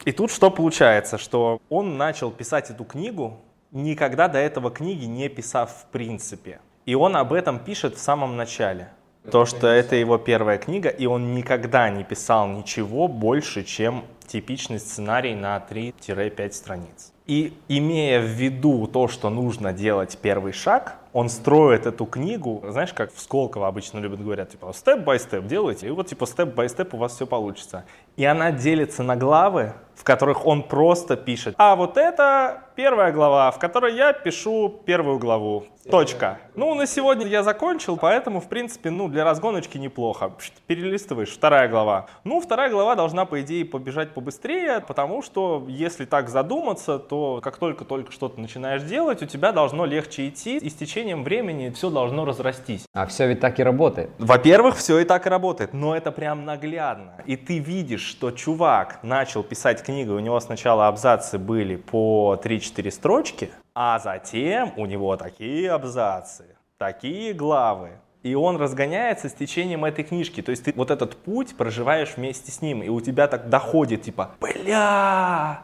[0.05, 3.37] И тут что получается, что он начал писать эту книгу,
[3.71, 6.59] никогда до этого книги не писав в принципе.
[6.85, 8.89] И он об этом пишет в самом начале.
[9.31, 14.79] То, что это его первая книга, и он никогда не писал ничего больше, чем типичный
[14.79, 17.13] сценарий на 3-5 страниц.
[17.27, 22.93] И имея в виду то, что нужно делать первый шаг, он строит эту книгу, знаешь,
[22.93, 27.13] как в Сколково обычно любят говорят, типа, степ-бай-степ делайте, и вот типа степ-бай-степ у вас
[27.13, 27.85] все получится.
[28.19, 31.55] И она делится на главы, в которых он просто пишет.
[31.57, 35.65] А вот это первая глава, в которой я пишу первую главу.
[35.89, 36.37] Точка.
[36.55, 40.31] Ну, на сегодня я закончил, поэтому, в принципе, ну, для разгоночки неплохо.
[40.67, 42.05] Перелистываешь, вторая глава.
[42.23, 47.57] Ну, вторая глава должна, по идее, побежать побыстрее, потому что, если так задуматься, то как
[47.57, 52.23] только-только что-то начинаешь делать, у тебя должно легче идти, и с течением времени все должно
[52.23, 52.85] разрастись.
[52.93, 54.11] А все ведь так и работает.
[54.19, 57.15] Во-первых, все и так и работает, но это прям наглядно.
[57.25, 62.91] И ты видишь, что чувак начал писать книгу, у него сначала абзацы были по 3-4
[62.91, 67.91] строчки, а затем у него такие абзацы, такие главы.
[68.23, 70.41] И он разгоняется с течением этой книжки.
[70.41, 72.83] То есть ты вот этот путь проживаешь вместе с ним.
[72.83, 75.61] И у тебя так доходит, типа, бля,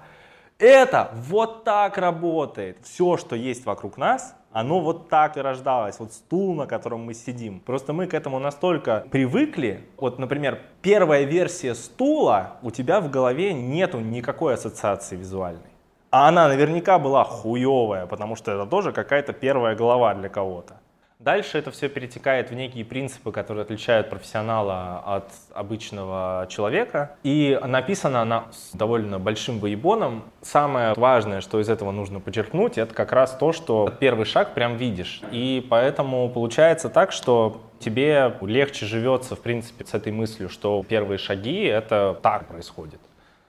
[0.58, 2.78] это вот так работает.
[2.84, 6.00] Все, что есть вокруг нас, оно вот так и рождалось.
[6.00, 7.60] Вот стул, на котором мы сидим.
[7.60, 9.84] Просто мы к этому настолько привыкли.
[9.98, 15.72] Вот, например, первая версия стула, у тебя в голове нету никакой ассоциации визуальной.
[16.10, 20.76] А она наверняка была хуевая, потому что это тоже какая-то первая голова для кого-то.
[21.26, 27.16] Дальше это все перетекает в некие принципы, которые отличают профессионала от обычного человека.
[27.24, 30.22] И написано она с довольно большим выебоном.
[30.44, 34.78] Самое важное, что из этого нужно подчеркнуть, это как раз то, что первый шаг прям
[34.78, 35.24] видишь.
[35.32, 41.18] И поэтому получается так, что тебе легче живется, в принципе, с этой мыслью, что первые
[41.18, 43.00] шаги— это так происходит.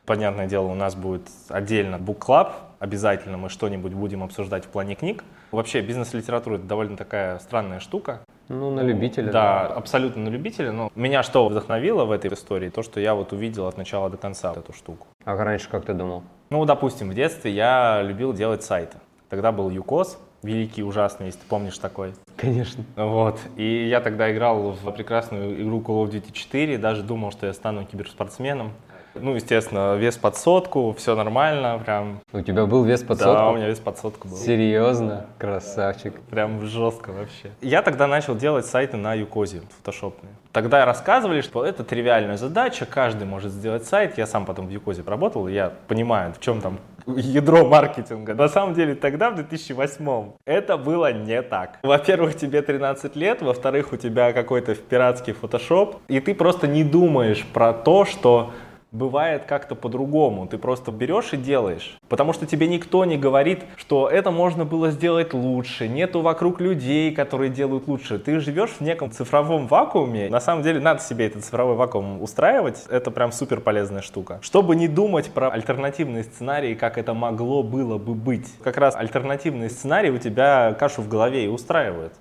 [0.06, 5.24] Понятное дело, у нас будет отдельно Club, обязательно мы что-нибудь будем обсуждать в плане книг.
[5.50, 8.20] Вообще бизнес-литература это довольно такая странная штука.
[8.48, 9.26] Ну, на любителя.
[9.26, 10.72] Да, да, абсолютно на любителя.
[10.72, 12.68] Но меня что вдохновило в этой истории?
[12.68, 15.06] То, что я вот увидел от начала до конца эту штуку.
[15.24, 16.22] А раньше как ты думал?
[16.50, 18.98] Ну, допустим, в детстве я любил делать сайты.
[19.28, 22.14] Тогда был ЮКОС, великий, ужасный, если ты помнишь такой.
[22.37, 22.85] Конечно.
[22.94, 23.40] Вот.
[23.56, 27.52] И я тогда играл в прекрасную игру Call of Duty 4, даже думал, что я
[27.52, 28.72] стану киберспортсменом.
[29.20, 32.20] Ну, естественно, вес под сотку, все нормально, прям.
[32.33, 33.35] У тебя был вес под сотку?
[33.35, 34.37] Да, у меня вес под сотку был.
[34.37, 35.26] Серьезно?
[35.38, 36.20] Красавчик.
[36.31, 37.50] Прям жестко вообще.
[37.61, 40.33] Я тогда начал делать сайты на Юкозе, фотошопные.
[40.52, 44.18] Тогда рассказывали, что это тривиальная задача, каждый может сделать сайт.
[44.18, 48.35] Я сам потом в Юкозе работал, я понимаю, в чем там ядро маркетинга.
[48.35, 51.79] На самом деле тогда, в 2008 это было не так.
[51.83, 57.44] Во-первых, тебе 13 лет, во-вторых, у тебя какой-то пиратский фотошоп, и ты просто не думаешь
[57.52, 58.52] про то, что
[58.92, 60.46] бывает как-то по-другому.
[60.46, 61.99] Ты просто берешь и делаешь.
[62.09, 65.88] Потому что тебе никто не говорит, что это можно было сделать лучше.
[65.88, 68.18] Нету вокруг людей, которые делают лучше.
[68.18, 70.29] Ты живешь в неком цифровом вакууме.
[70.29, 72.85] На самом деле надо себе этот цифровой вакуум устраивать.
[72.88, 74.38] Это прям супер полезная штука.
[74.42, 78.49] Чтобы не думать про альтернативные сценарии, как это могло было бы быть.
[78.62, 82.14] Как раз альтернативные сценарии у тебя кашу в голове и устраивают.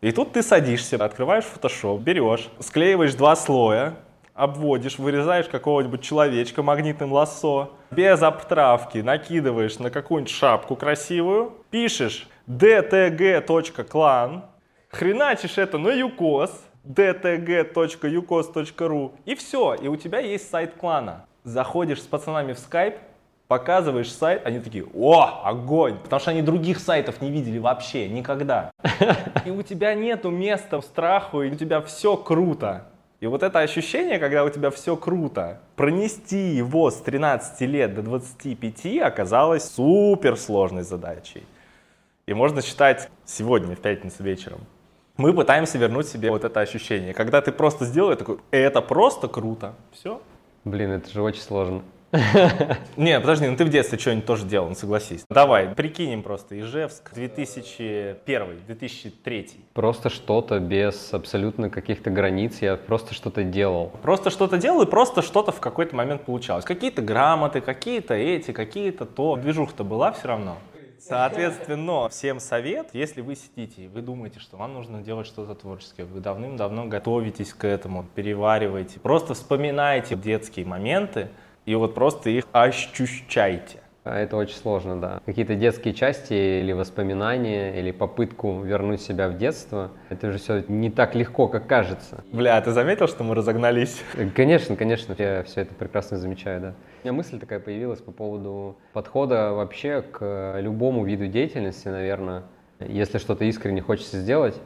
[0.00, 3.94] И тут ты садишься, открываешь Photoshop, берешь, склеиваешь два слоя,
[4.38, 14.42] обводишь, вырезаешь какого-нибудь человечка магнитным лассо, без обтравки накидываешь на какую-нибудь шапку красивую, пишешь dtg.clan,
[14.90, 18.22] хреначишь это на юкос, dtg.ucos.ru
[19.24, 21.26] и все, и у тебя есть сайт клана.
[21.42, 22.94] Заходишь с пацанами в скайп,
[23.48, 28.70] показываешь сайт, они такие, о, огонь, потому что они других сайтов не видели вообще, никогда.
[29.44, 32.86] И у тебя нету места страху, и у тебя все круто.
[33.20, 38.02] И вот это ощущение, когда у тебя все круто, пронести его с 13 лет до
[38.02, 41.44] 25 оказалось супер сложной задачей.
[42.26, 44.60] И можно считать сегодня, в пятницу вечером.
[45.16, 47.12] Мы пытаемся вернуть себе вот это ощущение.
[47.12, 49.74] Когда ты просто сделал такой, это просто круто.
[49.90, 50.22] Все.
[50.64, 51.82] Блин, это же очень сложно.
[52.96, 55.24] Не, подожди, ну ты в детстве что-нибудь тоже делал, ну согласись.
[55.28, 56.58] Давай, прикинем просто.
[56.58, 59.50] Ижевск, 2001, 2003.
[59.74, 63.92] Просто что-то без абсолютно каких-то границ, я просто что-то делал.
[64.02, 66.64] Просто что-то делал и просто что-то в какой-то момент получалось.
[66.64, 69.36] Какие-то грамоты, какие-то эти, какие-то то.
[69.36, 70.56] Движуха-то была все равно.
[71.00, 76.04] Соответственно, всем совет, если вы сидите и вы думаете, что вам нужно делать что-то творческое,
[76.04, 81.28] вы давным-давно готовитесь к этому, перевариваете, просто вспоминайте детские моменты,
[81.68, 83.80] и вот просто их ощущайте.
[84.04, 85.20] А это очень сложно, да.
[85.26, 90.90] Какие-то детские части или воспоминания, или попытку вернуть себя в детство, это же все не
[90.90, 92.24] так легко, как кажется.
[92.32, 94.02] Бля, ты заметил, что мы разогнались?
[94.34, 96.74] Конечно, конечно, я все это прекрасно замечаю, да.
[97.02, 102.44] У меня мысль такая появилась по поводу подхода вообще к любому виду деятельности, наверное.
[102.80, 104.58] Если что-то искренне хочется сделать,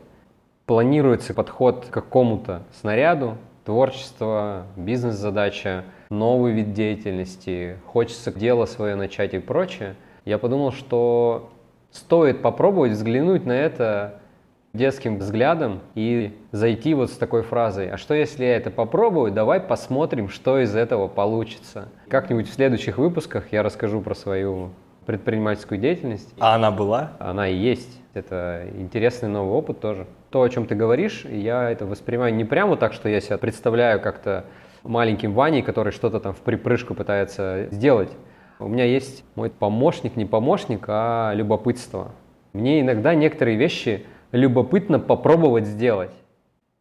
[0.67, 9.38] планируется подход к какому-то снаряду, творчество, бизнес-задача, новый вид деятельности, хочется дело свое начать и
[9.38, 11.51] прочее, я подумал, что
[11.90, 14.20] стоит попробовать взглянуть на это
[14.72, 19.61] детским взглядом и зайти вот с такой фразой, а что если я это попробую, давай
[19.61, 21.88] посмотрим, что из этого получится.
[22.09, 24.70] Как-нибудь в следующих выпусках я расскажу про свою
[25.07, 26.33] предпринимательскую деятельность.
[26.38, 27.12] А она была?
[27.18, 28.01] Она и есть.
[28.14, 30.07] Это интересный новый опыт тоже.
[30.31, 34.01] То, о чем ты говоришь, я это воспринимаю не прямо так, что я себя представляю
[34.01, 34.44] как-то
[34.83, 38.11] маленьким Ваней, который что-то там в припрыжку пытается сделать.
[38.59, 42.12] У меня есть мой помощник, не помощник, а любопытство.
[42.53, 46.12] Мне иногда некоторые вещи любопытно попробовать сделать.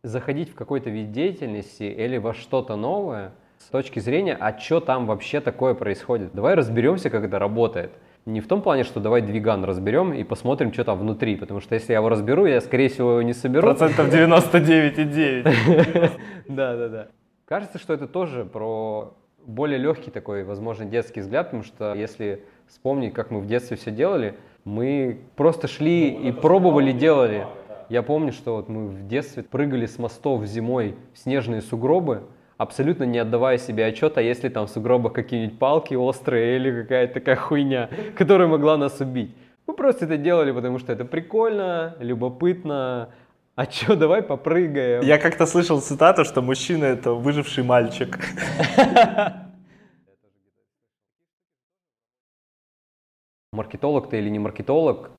[0.04, 5.06] Заходить в какой-то вид деятельности или во что-то новое с точки зрения, а что там
[5.06, 6.32] вообще такое происходит.
[6.34, 7.92] Давай разберемся, как это работает.
[8.26, 11.74] Не в том плане, что давай двиган разберем и посмотрим, что там внутри, потому что
[11.74, 13.68] если я его разберу, я, скорее всего, его не соберу.
[13.68, 16.12] Процентов 99,9.
[16.48, 17.08] Да, да, да.
[17.52, 19.14] Кажется, что это тоже про
[19.46, 23.92] более легкий такой, возможно, детский взгляд, потому что если вспомнить, как мы в детстве все
[23.92, 27.46] делали, мы просто шли ну, и пробовали, делали.
[27.90, 32.24] Я помню, что вот мы в детстве прыгали с мостов зимой в снежные сугробы,
[32.56, 37.36] абсолютно не отдавая себе отчета, если там в сугробах какие-нибудь палки острые или какая-то такая
[37.36, 39.36] хуйня, которая могла нас убить.
[39.68, 43.10] Мы просто это делали, потому что это прикольно, любопытно.
[43.62, 45.04] А чё, давай попрыгаем.
[45.04, 48.18] Я как-то слышал цитату, что мужчина— это выживший мальчик.
[53.54, 55.12] Маркетолог ты или не маркетолог,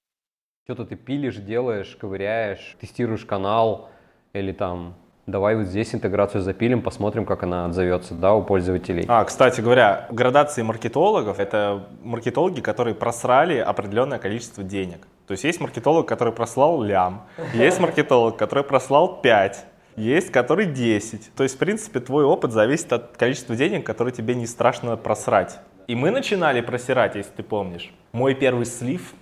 [0.65, 3.91] что-то ты пилишь, делаешь, ковыряешь, тестируешь канал
[4.33, 9.05] или там давай вот здесь интеграцию запилим, посмотрим, как она отзовется, да, у пользователей.
[9.07, 15.07] А, кстати говоря, градации маркетологов— это маркетологи, которые просрали определенное количество денег.
[15.27, 21.33] То есть есть маркетолог, который прослал лям, есть маркетолог, который прослал 5, есть который 10.
[21.35, 25.61] То есть, в принципе, твой опыт зависит от количества денег, которые тебе не страшно просрать.
[25.87, 27.93] И мы начинали просирать, если ты помнишь.
[28.13, 29.15] Мой первый слив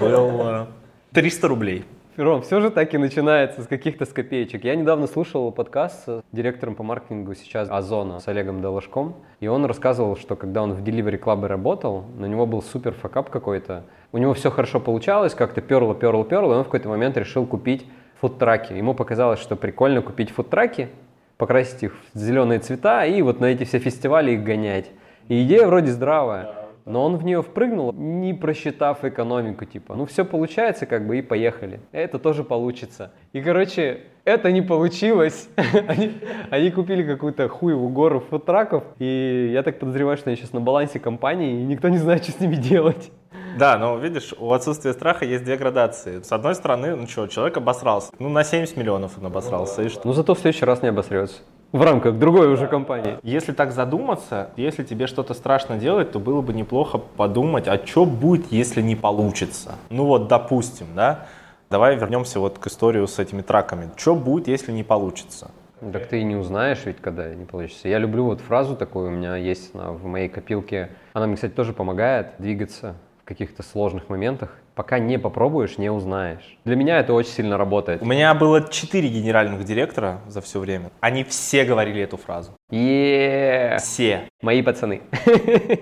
[0.00, 0.66] был
[1.12, 1.84] 300 э, рублей.
[2.16, 4.62] Ром, все же так и начинается с каких-то с копеечек.
[4.62, 9.64] Я недавно слушал подкаст с директором по маркетингу сейчас Озона, с Олегом Долошком, и он
[9.64, 13.82] рассказывал, что когда он в Delivery Club работал, на него был супер факап какой-то.
[14.12, 17.46] У него все хорошо получалось, как-то перло, перло, перло, и он в какой-то момент решил
[17.46, 17.84] купить
[18.20, 18.74] фудтраки.
[18.74, 20.90] Ему показалось, что прикольно купить фудтраки,
[21.36, 24.88] покрасить их в зеленые цвета и вот на эти все фестивали их гонять.
[25.26, 30.24] И идея вроде здравая, но он в нее впрыгнул, не просчитав экономику, типа, ну все
[30.24, 31.80] получается, как бы, и поехали.
[31.92, 33.12] Это тоже получится.
[33.32, 35.48] И, короче, это не получилось.
[35.88, 36.12] они,
[36.50, 41.00] они купили какую-то хуевую гору фудтраков, и я так подозреваю, что они сейчас на балансе
[41.00, 43.10] компании, и никто не знает, что с ними делать.
[43.58, 46.20] Да, но видишь, у отсутствия страха есть две градации.
[46.22, 48.12] С одной стороны, ну что, человек обосрался.
[48.18, 49.82] Ну, на 70 миллионов он обосрался.
[49.82, 50.02] И что?
[50.04, 51.40] Ну, зато в следующий раз не обосрется
[51.74, 53.18] в рамках другой уже компании.
[53.24, 58.04] Если так задуматься, если тебе что-то страшно делать, то было бы неплохо подумать, а что
[58.04, 59.74] будет, если не получится.
[59.90, 61.26] Ну вот, допустим, да,
[61.70, 63.90] давай вернемся вот к историю с этими траками.
[63.96, 65.50] Что будет, если не получится?
[65.92, 67.88] Так ты и не узнаешь ведь, когда не получится.
[67.88, 70.90] Я люблю вот фразу такую, у меня есть она в моей копилке.
[71.12, 74.56] Она мне, кстати, тоже помогает двигаться в каких-то сложных моментах.
[74.74, 76.58] Пока не попробуешь, не узнаешь.
[76.64, 78.02] Для меня это очень сильно работает.
[78.02, 80.90] У меня было четыре генеральных директора за все время.
[81.00, 82.52] Они все говорили эту фразу.
[82.70, 84.28] е Все.
[84.42, 85.02] Мои пацаны.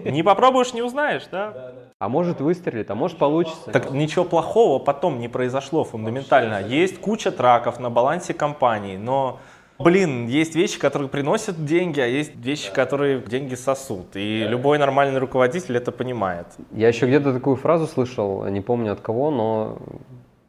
[0.04, 1.72] Не попробуешь, не узнаешь, да?
[1.98, 3.70] А может выстрелит, а может получится.
[3.70, 6.60] Так ничего плохого потом не произошло фундаментально.
[6.60, 9.38] Есть куча траков на балансе компании, но
[9.82, 14.14] Блин, есть вещи, которые приносят деньги, а есть вещи, которые деньги сосут.
[14.14, 16.46] И любой нормальный руководитель это понимает.
[16.70, 19.78] Я еще где-то такую фразу слышал, не помню от кого, но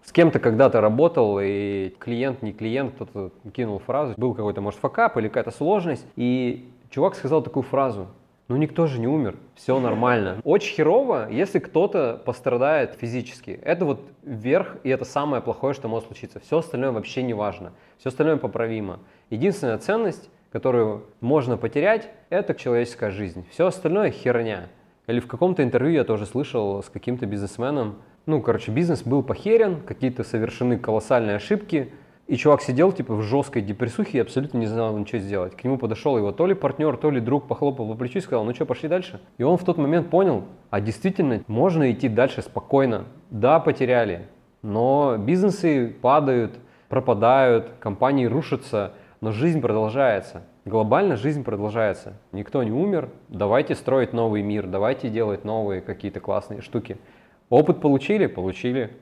[0.06, 5.18] с кем-то когда-то работал, и клиент, не клиент, кто-то кинул фразу, был какой-то, может, факап
[5.18, 8.08] или какая-то сложность, и чувак сказал такую фразу,
[8.50, 10.38] ну никто же не умер, все нормально.
[10.44, 13.60] Очень херово, если кто-то пострадает физически.
[13.64, 16.40] Это вот верх, и это самое плохое, что может случиться.
[16.42, 17.72] Все остальное вообще не важно,
[18.04, 19.00] все остальное поправимо.
[19.30, 23.46] Единственная ценность, которую можно потерять, это человеческая жизнь.
[23.50, 24.68] Все остальное херня.
[25.08, 29.80] Или в каком-то интервью я тоже слышал с каким-то бизнесменом, ну, короче, бизнес был похерен,
[29.80, 31.94] какие-то совершены колоссальные ошибки,
[32.28, 35.56] и чувак сидел типа в жесткой депрессухе и абсолютно не знал ничего сделать.
[35.56, 38.44] К нему подошел его то ли партнер, то ли друг, похлопал по плечу и сказал,
[38.44, 39.22] ну что, пошли дальше?
[39.38, 43.06] И он в тот момент понял, а действительно можно идти дальше спокойно.
[43.30, 44.28] Да, потеряли,
[44.62, 46.60] но бизнесы падают,
[46.94, 50.44] пропадают, компании рушатся, но жизнь продолжается.
[50.64, 52.14] Глобально жизнь продолжается.
[52.32, 53.10] Никто не умер.
[53.30, 56.98] Давайте строить новый мир, давайте делать новые какие-то классные штуки.
[57.50, 58.28] Опыт получили?
[58.28, 58.96] Получили.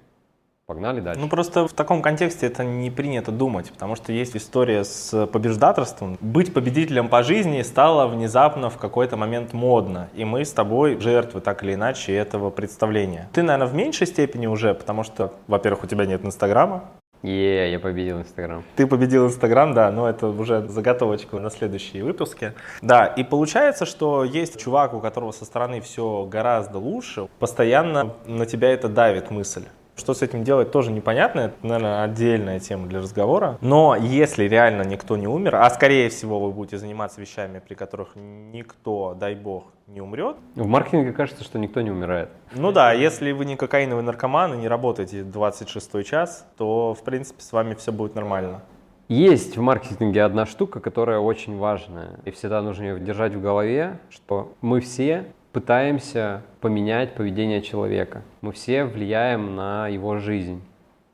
[0.68, 1.20] Погнали дальше.
[1.20, 6.18] Ну просто в таком контексте это не принято думать, потому что есть история с побеждаторством.
[6.22, 11.42] Быть победителем по жизни стало внезапно в какой-то момент модно, и мы с тобой жертвы
[11.42, 13.28] так или иначе этого представления.
[13.34, 16.86] Ты, наверное, в меньшей степени уже, потому что, во-первых, у тебя нет Инстаграма,
[17.24, 18.64] Е, я победил Инстаграм.
[18.76, 22.54] Ты победил Инстаграм, да, но это уже заготовочка на следующие выпуски.
[22.82, 28.46] Да, и получается, что есть чувак, у которого со стороны все гораздо лучше, постоянно на
[28.46, 29.66] тебя это давит мысль.
[29.96, 31.42] Что с этим делать, тоже непонятно.
[31.42, 33.58] Это, наверное, отдельная тема для разговора.
[33.62, 38.16] Но если реально никто не умер, а скорее всего вы будете заниматься вещами, при которых
[38.16, 40.38] никто, дай бог, не умрет.
[40.56, 42.30] В маркетинге кажется, что никто не умирает.
[42.56, 47.42] Ну да, если вы не кокаиновый наркоман и не работаете 26 час, то, в принципе,
[47.42, 48.62] с вами все будет нормально.
[49.10, 54.00] Есть в маркетинге одна штука, которая очень важная, и всегда нужно ее держать в голове,
[54.10, 58.22] что мы все пытаемся поменять поведение человека.
[58.40, 60.62] Мы все влияем на его жизнь.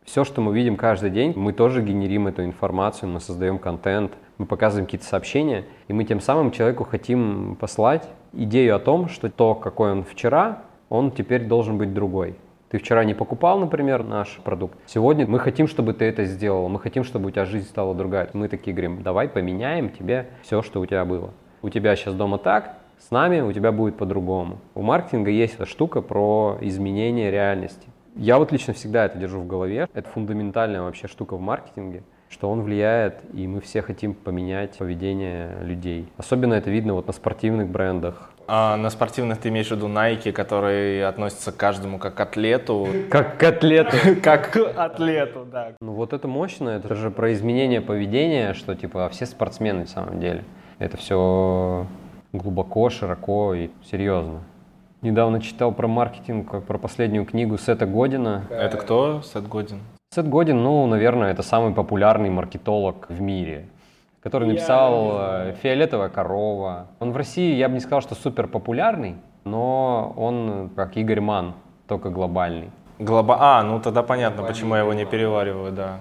[0.07, 4.45] Все, что мы видим каждый день, мы тоже генерим эту информацию, мы создаем контент, мы
[4.45, 9.53] показываем какие-то сообщения, и мы тем самым человеку хотим послать идею о том, что то,
[9.53, 12.37] какой он вчера, он теперь должен быть другой.
[12.69, 14.79] Ты вчера не покупал, например, наш продукт.
[14.85, 16.69] Сегодня мы хотим, чтобы ты это сделал.
[16.69, 18.29] Мы хотим, чтобы у тебя жизнь стала другая.
[18.31, 21.31] Мы такие говорим, давай поменяем тебе все, что у тебя было.
[21.61, 24.59] У тебя сейчас дома так, с нами у тебя будет по-другому.
[24.73, 27.89] У маркетинга есть эта штука про изменение реальности.
[28.19, 29.87] Я вот лично всегда это держу в голове.
[29.93, 35.57] Это фундаментальная вообще штука в маркетинге, что он влияет, и мы все хотим поменять поведение
[35.61, 36.11] людей.
[36.17, 38.31] Особенно это видно вот на спортивных брендах.
[38.47, 42.87] А на спортивных ты имеешь в виду Nike, которые относятся к каждому как к атлету?
[43.11, 43.97] Как к атлету.
[44.23, 45.73] Как к атлету, да.
[45.79, 50.19] Ну вот это мощно, это же про изменение поведения, что типа все спортсмены в самом
[50.19, 50.43] деле.
[50.79, 51.85] Это все
[52.33, 54.41] глубоко, широко и серьезно.
[55.01, 58.45] Недавно читал про маркетинг, про последнюю книгу Сета Година.
[58.49, 59.79] Это кто, Сет Годин?
[60.09, 63.67] Сет Годин, ну, наверное, это самый популярный маркетолог в мире,
[64.21, 66.87] который написал э, «Фиолетовая корова».
[66.99, 71.53] Он в России, я бы не сказал, что супер популярный, но он как Игорь Ман,
[71.87, 72.71] только глобальный.
[72.97, 73.37] Глоба...
[73.39, 75.99] А, ну тогда понятно, почему я его не перевариваю, да.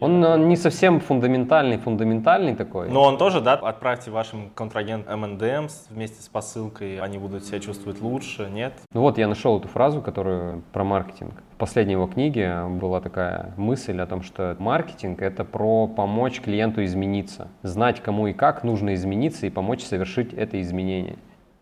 [0.00, 2.88] Он э, не совсем фундаментальный, фундаментальный такой.
[2.88, 8.00] Но он тоже, да, отправьте вашим контрагентам M&M's вместе с посылкой, они будут себя чувствовать
[8.00, 8.74] лучше, нет?
[8.92, 11.42] Ну вот я нашел эту фразу, которую про маркетинг.
[11.54, 16.84] В последней его книге была такая мысль о том, что маркетинг— это про помочь клиенту
[16.84, 21.16] измениться, знать, кому и как нужно измениться и помочь совершить это изменение.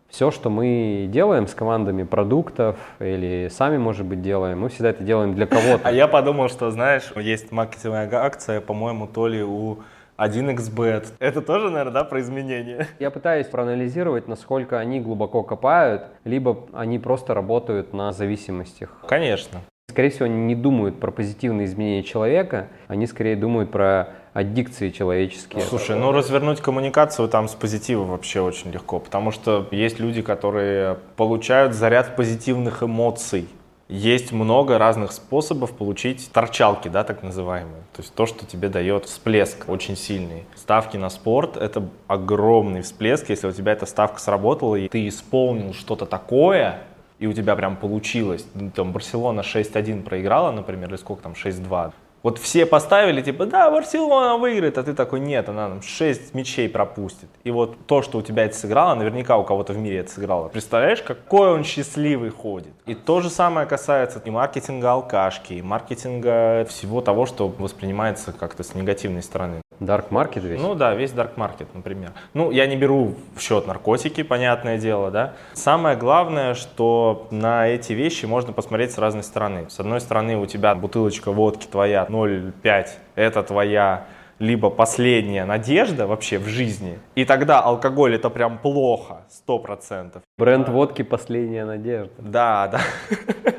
[0.09, 5.03] Все, что мы делаем с командами продуктов или сами, может быть, делаем, мы всегда это
[5.03, 5.81] делаем для кого-то.
[5.83, 9.79] А я подумал, что, знаешь, есть маркетинговая акция, по-моему, то ли у
[10.17, 11.13] 1xbet.
[11.19, 12.87] Это тоже, наверное, да, про изменения?
[12.99, 18.89] Я пытаюсь проанализировать, насколько они глубоко копают, либо они просто работают на зависимостях.
[19.07, 19.59] Конечно.
[19.89, 25.63] Скорее всего, они не думают про позитивные изменения человека, они скорее думают про аддикции человеческие.
[25.63, 30.99] Слушай, ну развернуть коммуникацию там с позитива вообще очень легко, потому что есть люди, которые
[31.15, 33.47] получают заряд позитивных эмоций.
[33.89, 37.81] Есть много разных способов получить торчалки, да, так называемые.
[37.95, 40.43] То есть то, что тебе дает всплеск очень сильный.
[40.55, 43.29] Ставки на спорт— это огромный всплеск.
[43.29, 46.81] Если у тебя эта ставка сработала, и ты исполнил что-то такое,
[47.17, 48.45] и у тебя прям получилось.
[48.75, 51.93] Там Барселона 6-1 проиграла, например, или сколько там, 6-2.
[52.23, 56.67] Вот все поставили, типа, да, Барселона выиграет, а ты такой, нет, она нам 6 мячей
[56.67, 57.29] пропустит.
[57.43, 60.49] И вот то, что у тебя это сыграло, наверняка у кого-то в мире это сыграло.
[60.49, 62.73] Представляешь, какой он счастливый ходит.
[62.85, 68.63] И то же самое касается и маркетинга алкашки, и маркетинга всего того, что воспринимается как-то
[68.63, 69.61] с негативной стороны.
[69.79, 70.59] Dark market весь?
[70.59, 72.11] Ну да, весь dark market, например.
[72.33, 75.33] Ну, я не беру в счет наркотики, понятное дело, да.
[75.53, 79.69] Самое главное, что на эти вещи можно посмотреть с разной стороны.
[79.69, 84.05] С одной стороны, у тебя бутылочка водки твоя 0,5, это твоя
[84.39, 90.21] либо последняя надежда вообще в жизни, и тогда алкоголь это прям плохо, сто процентов.
[90.37, 92.13] Бренд водки «Последняя надежда».
[92.19, 92.81] Да, да.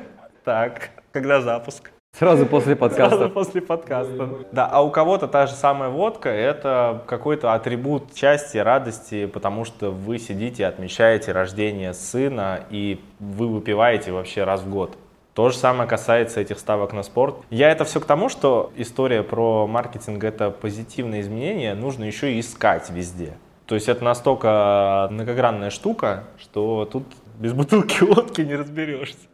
[0.45, 1.91] Так, когда запуск?
[2.19, 3.16] Сразу после подкаста.
[3.16, 4.29] Сразу после подкаста.
[4.51, 9.93] Да, а у кого-то та же самая водка– это какой-то атрибут счастья, радости, потому что
[9.93, 14.99] вы сидите, отмечаете рождение сына, и вы выпиваете вообще раз в год.
[15.33, 17.37] То же самое касается этих ставок на спорт.
[17.51, 22.41] Я это все к тому, что история про маркетинг– это позитивное изменение, нужно еще и
[22.41, 23.35] искать везде.
[23.66, 27.05] То есть это настолько многогранная штука, что тут
[27.39, 29.29] без бутылки водки не разберешься.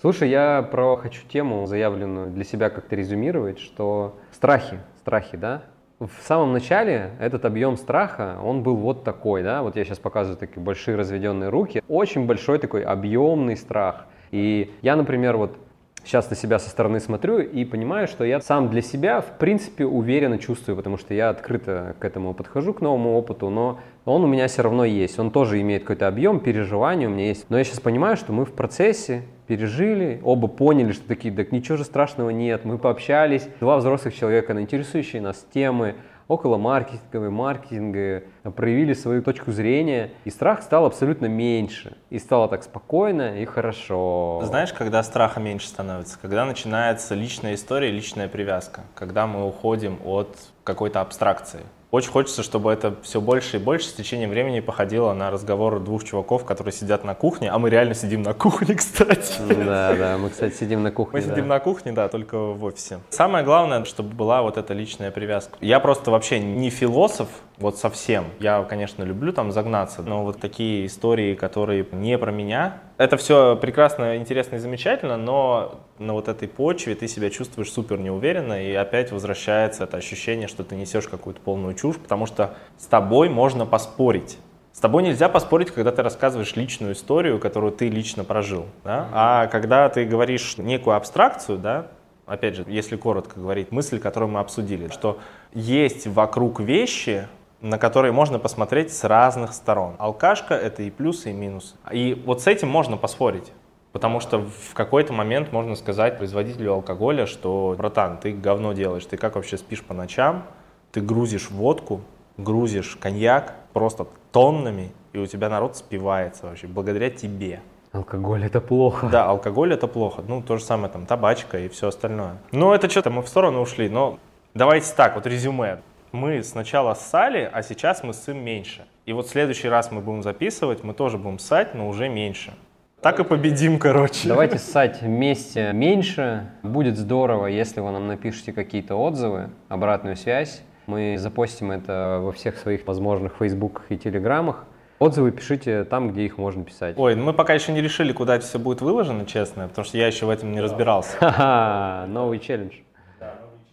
[0.00, 5.64] Слушай, я про хочу тему заявленную для себя как-то резюмировать, что страхи, страхи, да?
[5.98, 10.38] В самом начале этот объем страха, он был вот такой, да, вот я сейчас показываю
[10.38, 14.06] такие большие разведенные руки, очень большой такой объемный страх.
[14.30, 15.58] И я, например, вот
[16.02, 19.84] сейчас на себя со стороны смотрю и понимаю, что я сам для себя, в принципе,
[19.84, 24.26] уверенно чувствую, потому что я открыто к этому подхожу, к новому опыту, но он у
[24.26, 25.18] меня все равно есть.
[25.18, 27.50] Он тоже имеет какой-то объем, переживания у меня есть.
[27.50, 31.76] Но я сейчас понимаю, что мы в процессе пережили, оба поняли, что такие, так ничего
[31.76, 35.96] же страшного нет, мы пообщались, два взрослых человека на интересующие нас темы,
[36.28, 38.22] около маркетинговой, маркетинга,
[38.54, 44.40] проявили свою точку зрения, и страх стал абсолютно меньше, и стало так спокойно и хорошо.
[44.44, 46.16] Знаешь, когда страха меньше становится?
[46.22, 51.60] Когда начинается личная история, личная привязка, когда мы уходим от какой-то абстракции.
[51.90, 56.04] Очень хочется, чтобы это все больше и больше с течением времени походило на разговор двух
[56.04, 59.40] чуваков, которые сидят на кухне, а мы реально сидим на кухне, кстати.
[59.40, 61.20] Да, да, мы, кстати, сидим на кухне.
[61.20, 61.32] Мы да.
[61.32, 63.00] сидим на кухне, да, только в офисе.
[63.10, 65.56] Самое главное, чтобы была вот эта личная привязка.
[65.60, 67.28] Я просто вообще не философ,
[67.60, 68.24] вот совсем.
[68.40, 73.56] Я, конечно, люблю там загнаться, но вот такие истории, которые не про меня, это все
[73.56, 78.74] прекрасно, интересно и замечательно, но на вот этой почве ты себя чувствуешь супер неуверенно, и
[78.74, 83.66] опять возвращается это ощущение, что ты несешь какую-то полную чушь, потому что с тобой можно
[83.66, 84.38] поспорить.
[84.72, 88.66] С тобой нельзя поспорить, когда ты рассказываешь личную историю, которую ты лично прожил.
[88.84, 89.08] Да?
[89.12, 91.88] А когда ты говоришь некую абстракцию, да,
[92.24, 95.18] опять же, если коротко говорить, мысль, которую мы обсудили, что
[95.52, 97.26] есть вокруг вещи,
[97.60, 99.94] на которые можно посмотреть с разных сторон.
[99.98, 101.74] Алкашка— это и плюсы, и минусы.
[101.90, 103.52] И вот с этим можно поспорить.
[103.92, 109.16] Потому что в какой-то момент можно сказать производителю алкоголя, что, братан, ты говно делаешь, ты
[109.16, 110.44] как вообще спишь по ночам,
[110.92, 112.00] ты грузишь водку,
[112.36, 117.60] грузишь коньяк просто тоннами, и у тебя народ спивается вообще благодаря тебе.
[117.92, 119.08] Алкоголь это плохо.
[119.08, 120.22] Да, алкоголь это плохо.
[120.26, 122.36] Ну, то же самое там табачка и все остальное.
[122.52, 124.20] Ну, это что-то мы в сторону ушли, но
[124.54, 125.80] давайте так, вот резюме
[126.12, 128.86] мы сначала ссали, а сейчас мы ссым меньше.
[129.06, 132.52] И вот в следующий раз мы будем записывать, мы тоже будем ссать, но уже меньше.
[133.00, 134.28] Так и победим, короче.
[134.28, 136.50] Давайте ссать вместе меньше.
[136.62, 140.62] Будет здорово, если вы нам напишите какие-то отзывы, обратную связь.
[140.86, 144.64] Мы запостим это во всех своих возможных фейсбуках и телеграммах.
[144.98, 146.98] Отзывы пишите там, где их можно писать.
[146.98, 150.06] Ой, мы пока еще не решили, куда это все будет выложено, честно, потому что я
[150.06, 151.16] еще в этом не разбирался.
[151.16, 152.74] Ха-ха, новый челлендж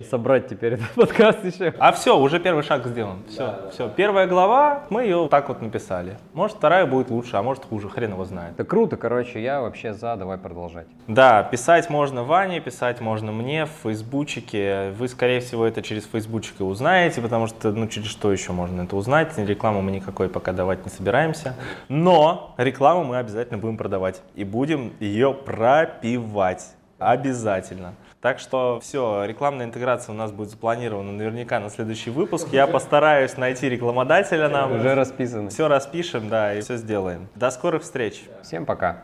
[0.04, 1.74] собрать теперь этот подкаст еще.
[1.80, 3.24] А все, уже первый шаг сделан.
[3.28, 3.88] Все, да, все.
[3.88, 3.93] Да.
[3.93, 6.18] Первая глава, мы ее так вот написали.
[6.34, 8.54] Может, вторая будет лучше, а может хуже, хрен его знает.
[8.54, 10.88] Это круто, короче, я вообще за, давай продолжать.
[11.08, 14.91] Да, писать можно Ване, писать можно мне в фейсбучике.
[14.98, 18.84] Вы, скорее всего, это через фейсбучик и узнаете, потому что, ну, через что еще можно
[18.84, 19.38] это узнать.
[19.38, 21.56] Рекламу мы никакой пока давать не собираемся.
[21.89, 24.22] Но рекламу мы обязательно будем продавать.
[24.36, 26.76] И будем ее пропивать.
[27.00, 27.93] Обязательно.
[28.22, 32.47] Так что все, рекламная интеграция у нас будет запланирована наверняка на следующий выпуск.
[32.51, 34.72] Я постараюсь найти рекламодателя нам.
[34.72, 35.49] Уже расписано.
[35.49, 37.28] Все распишем, да, и все сделаем.
[37.36, 38.24] До скорых встреч.
[38.41, 39.03] Всем пока.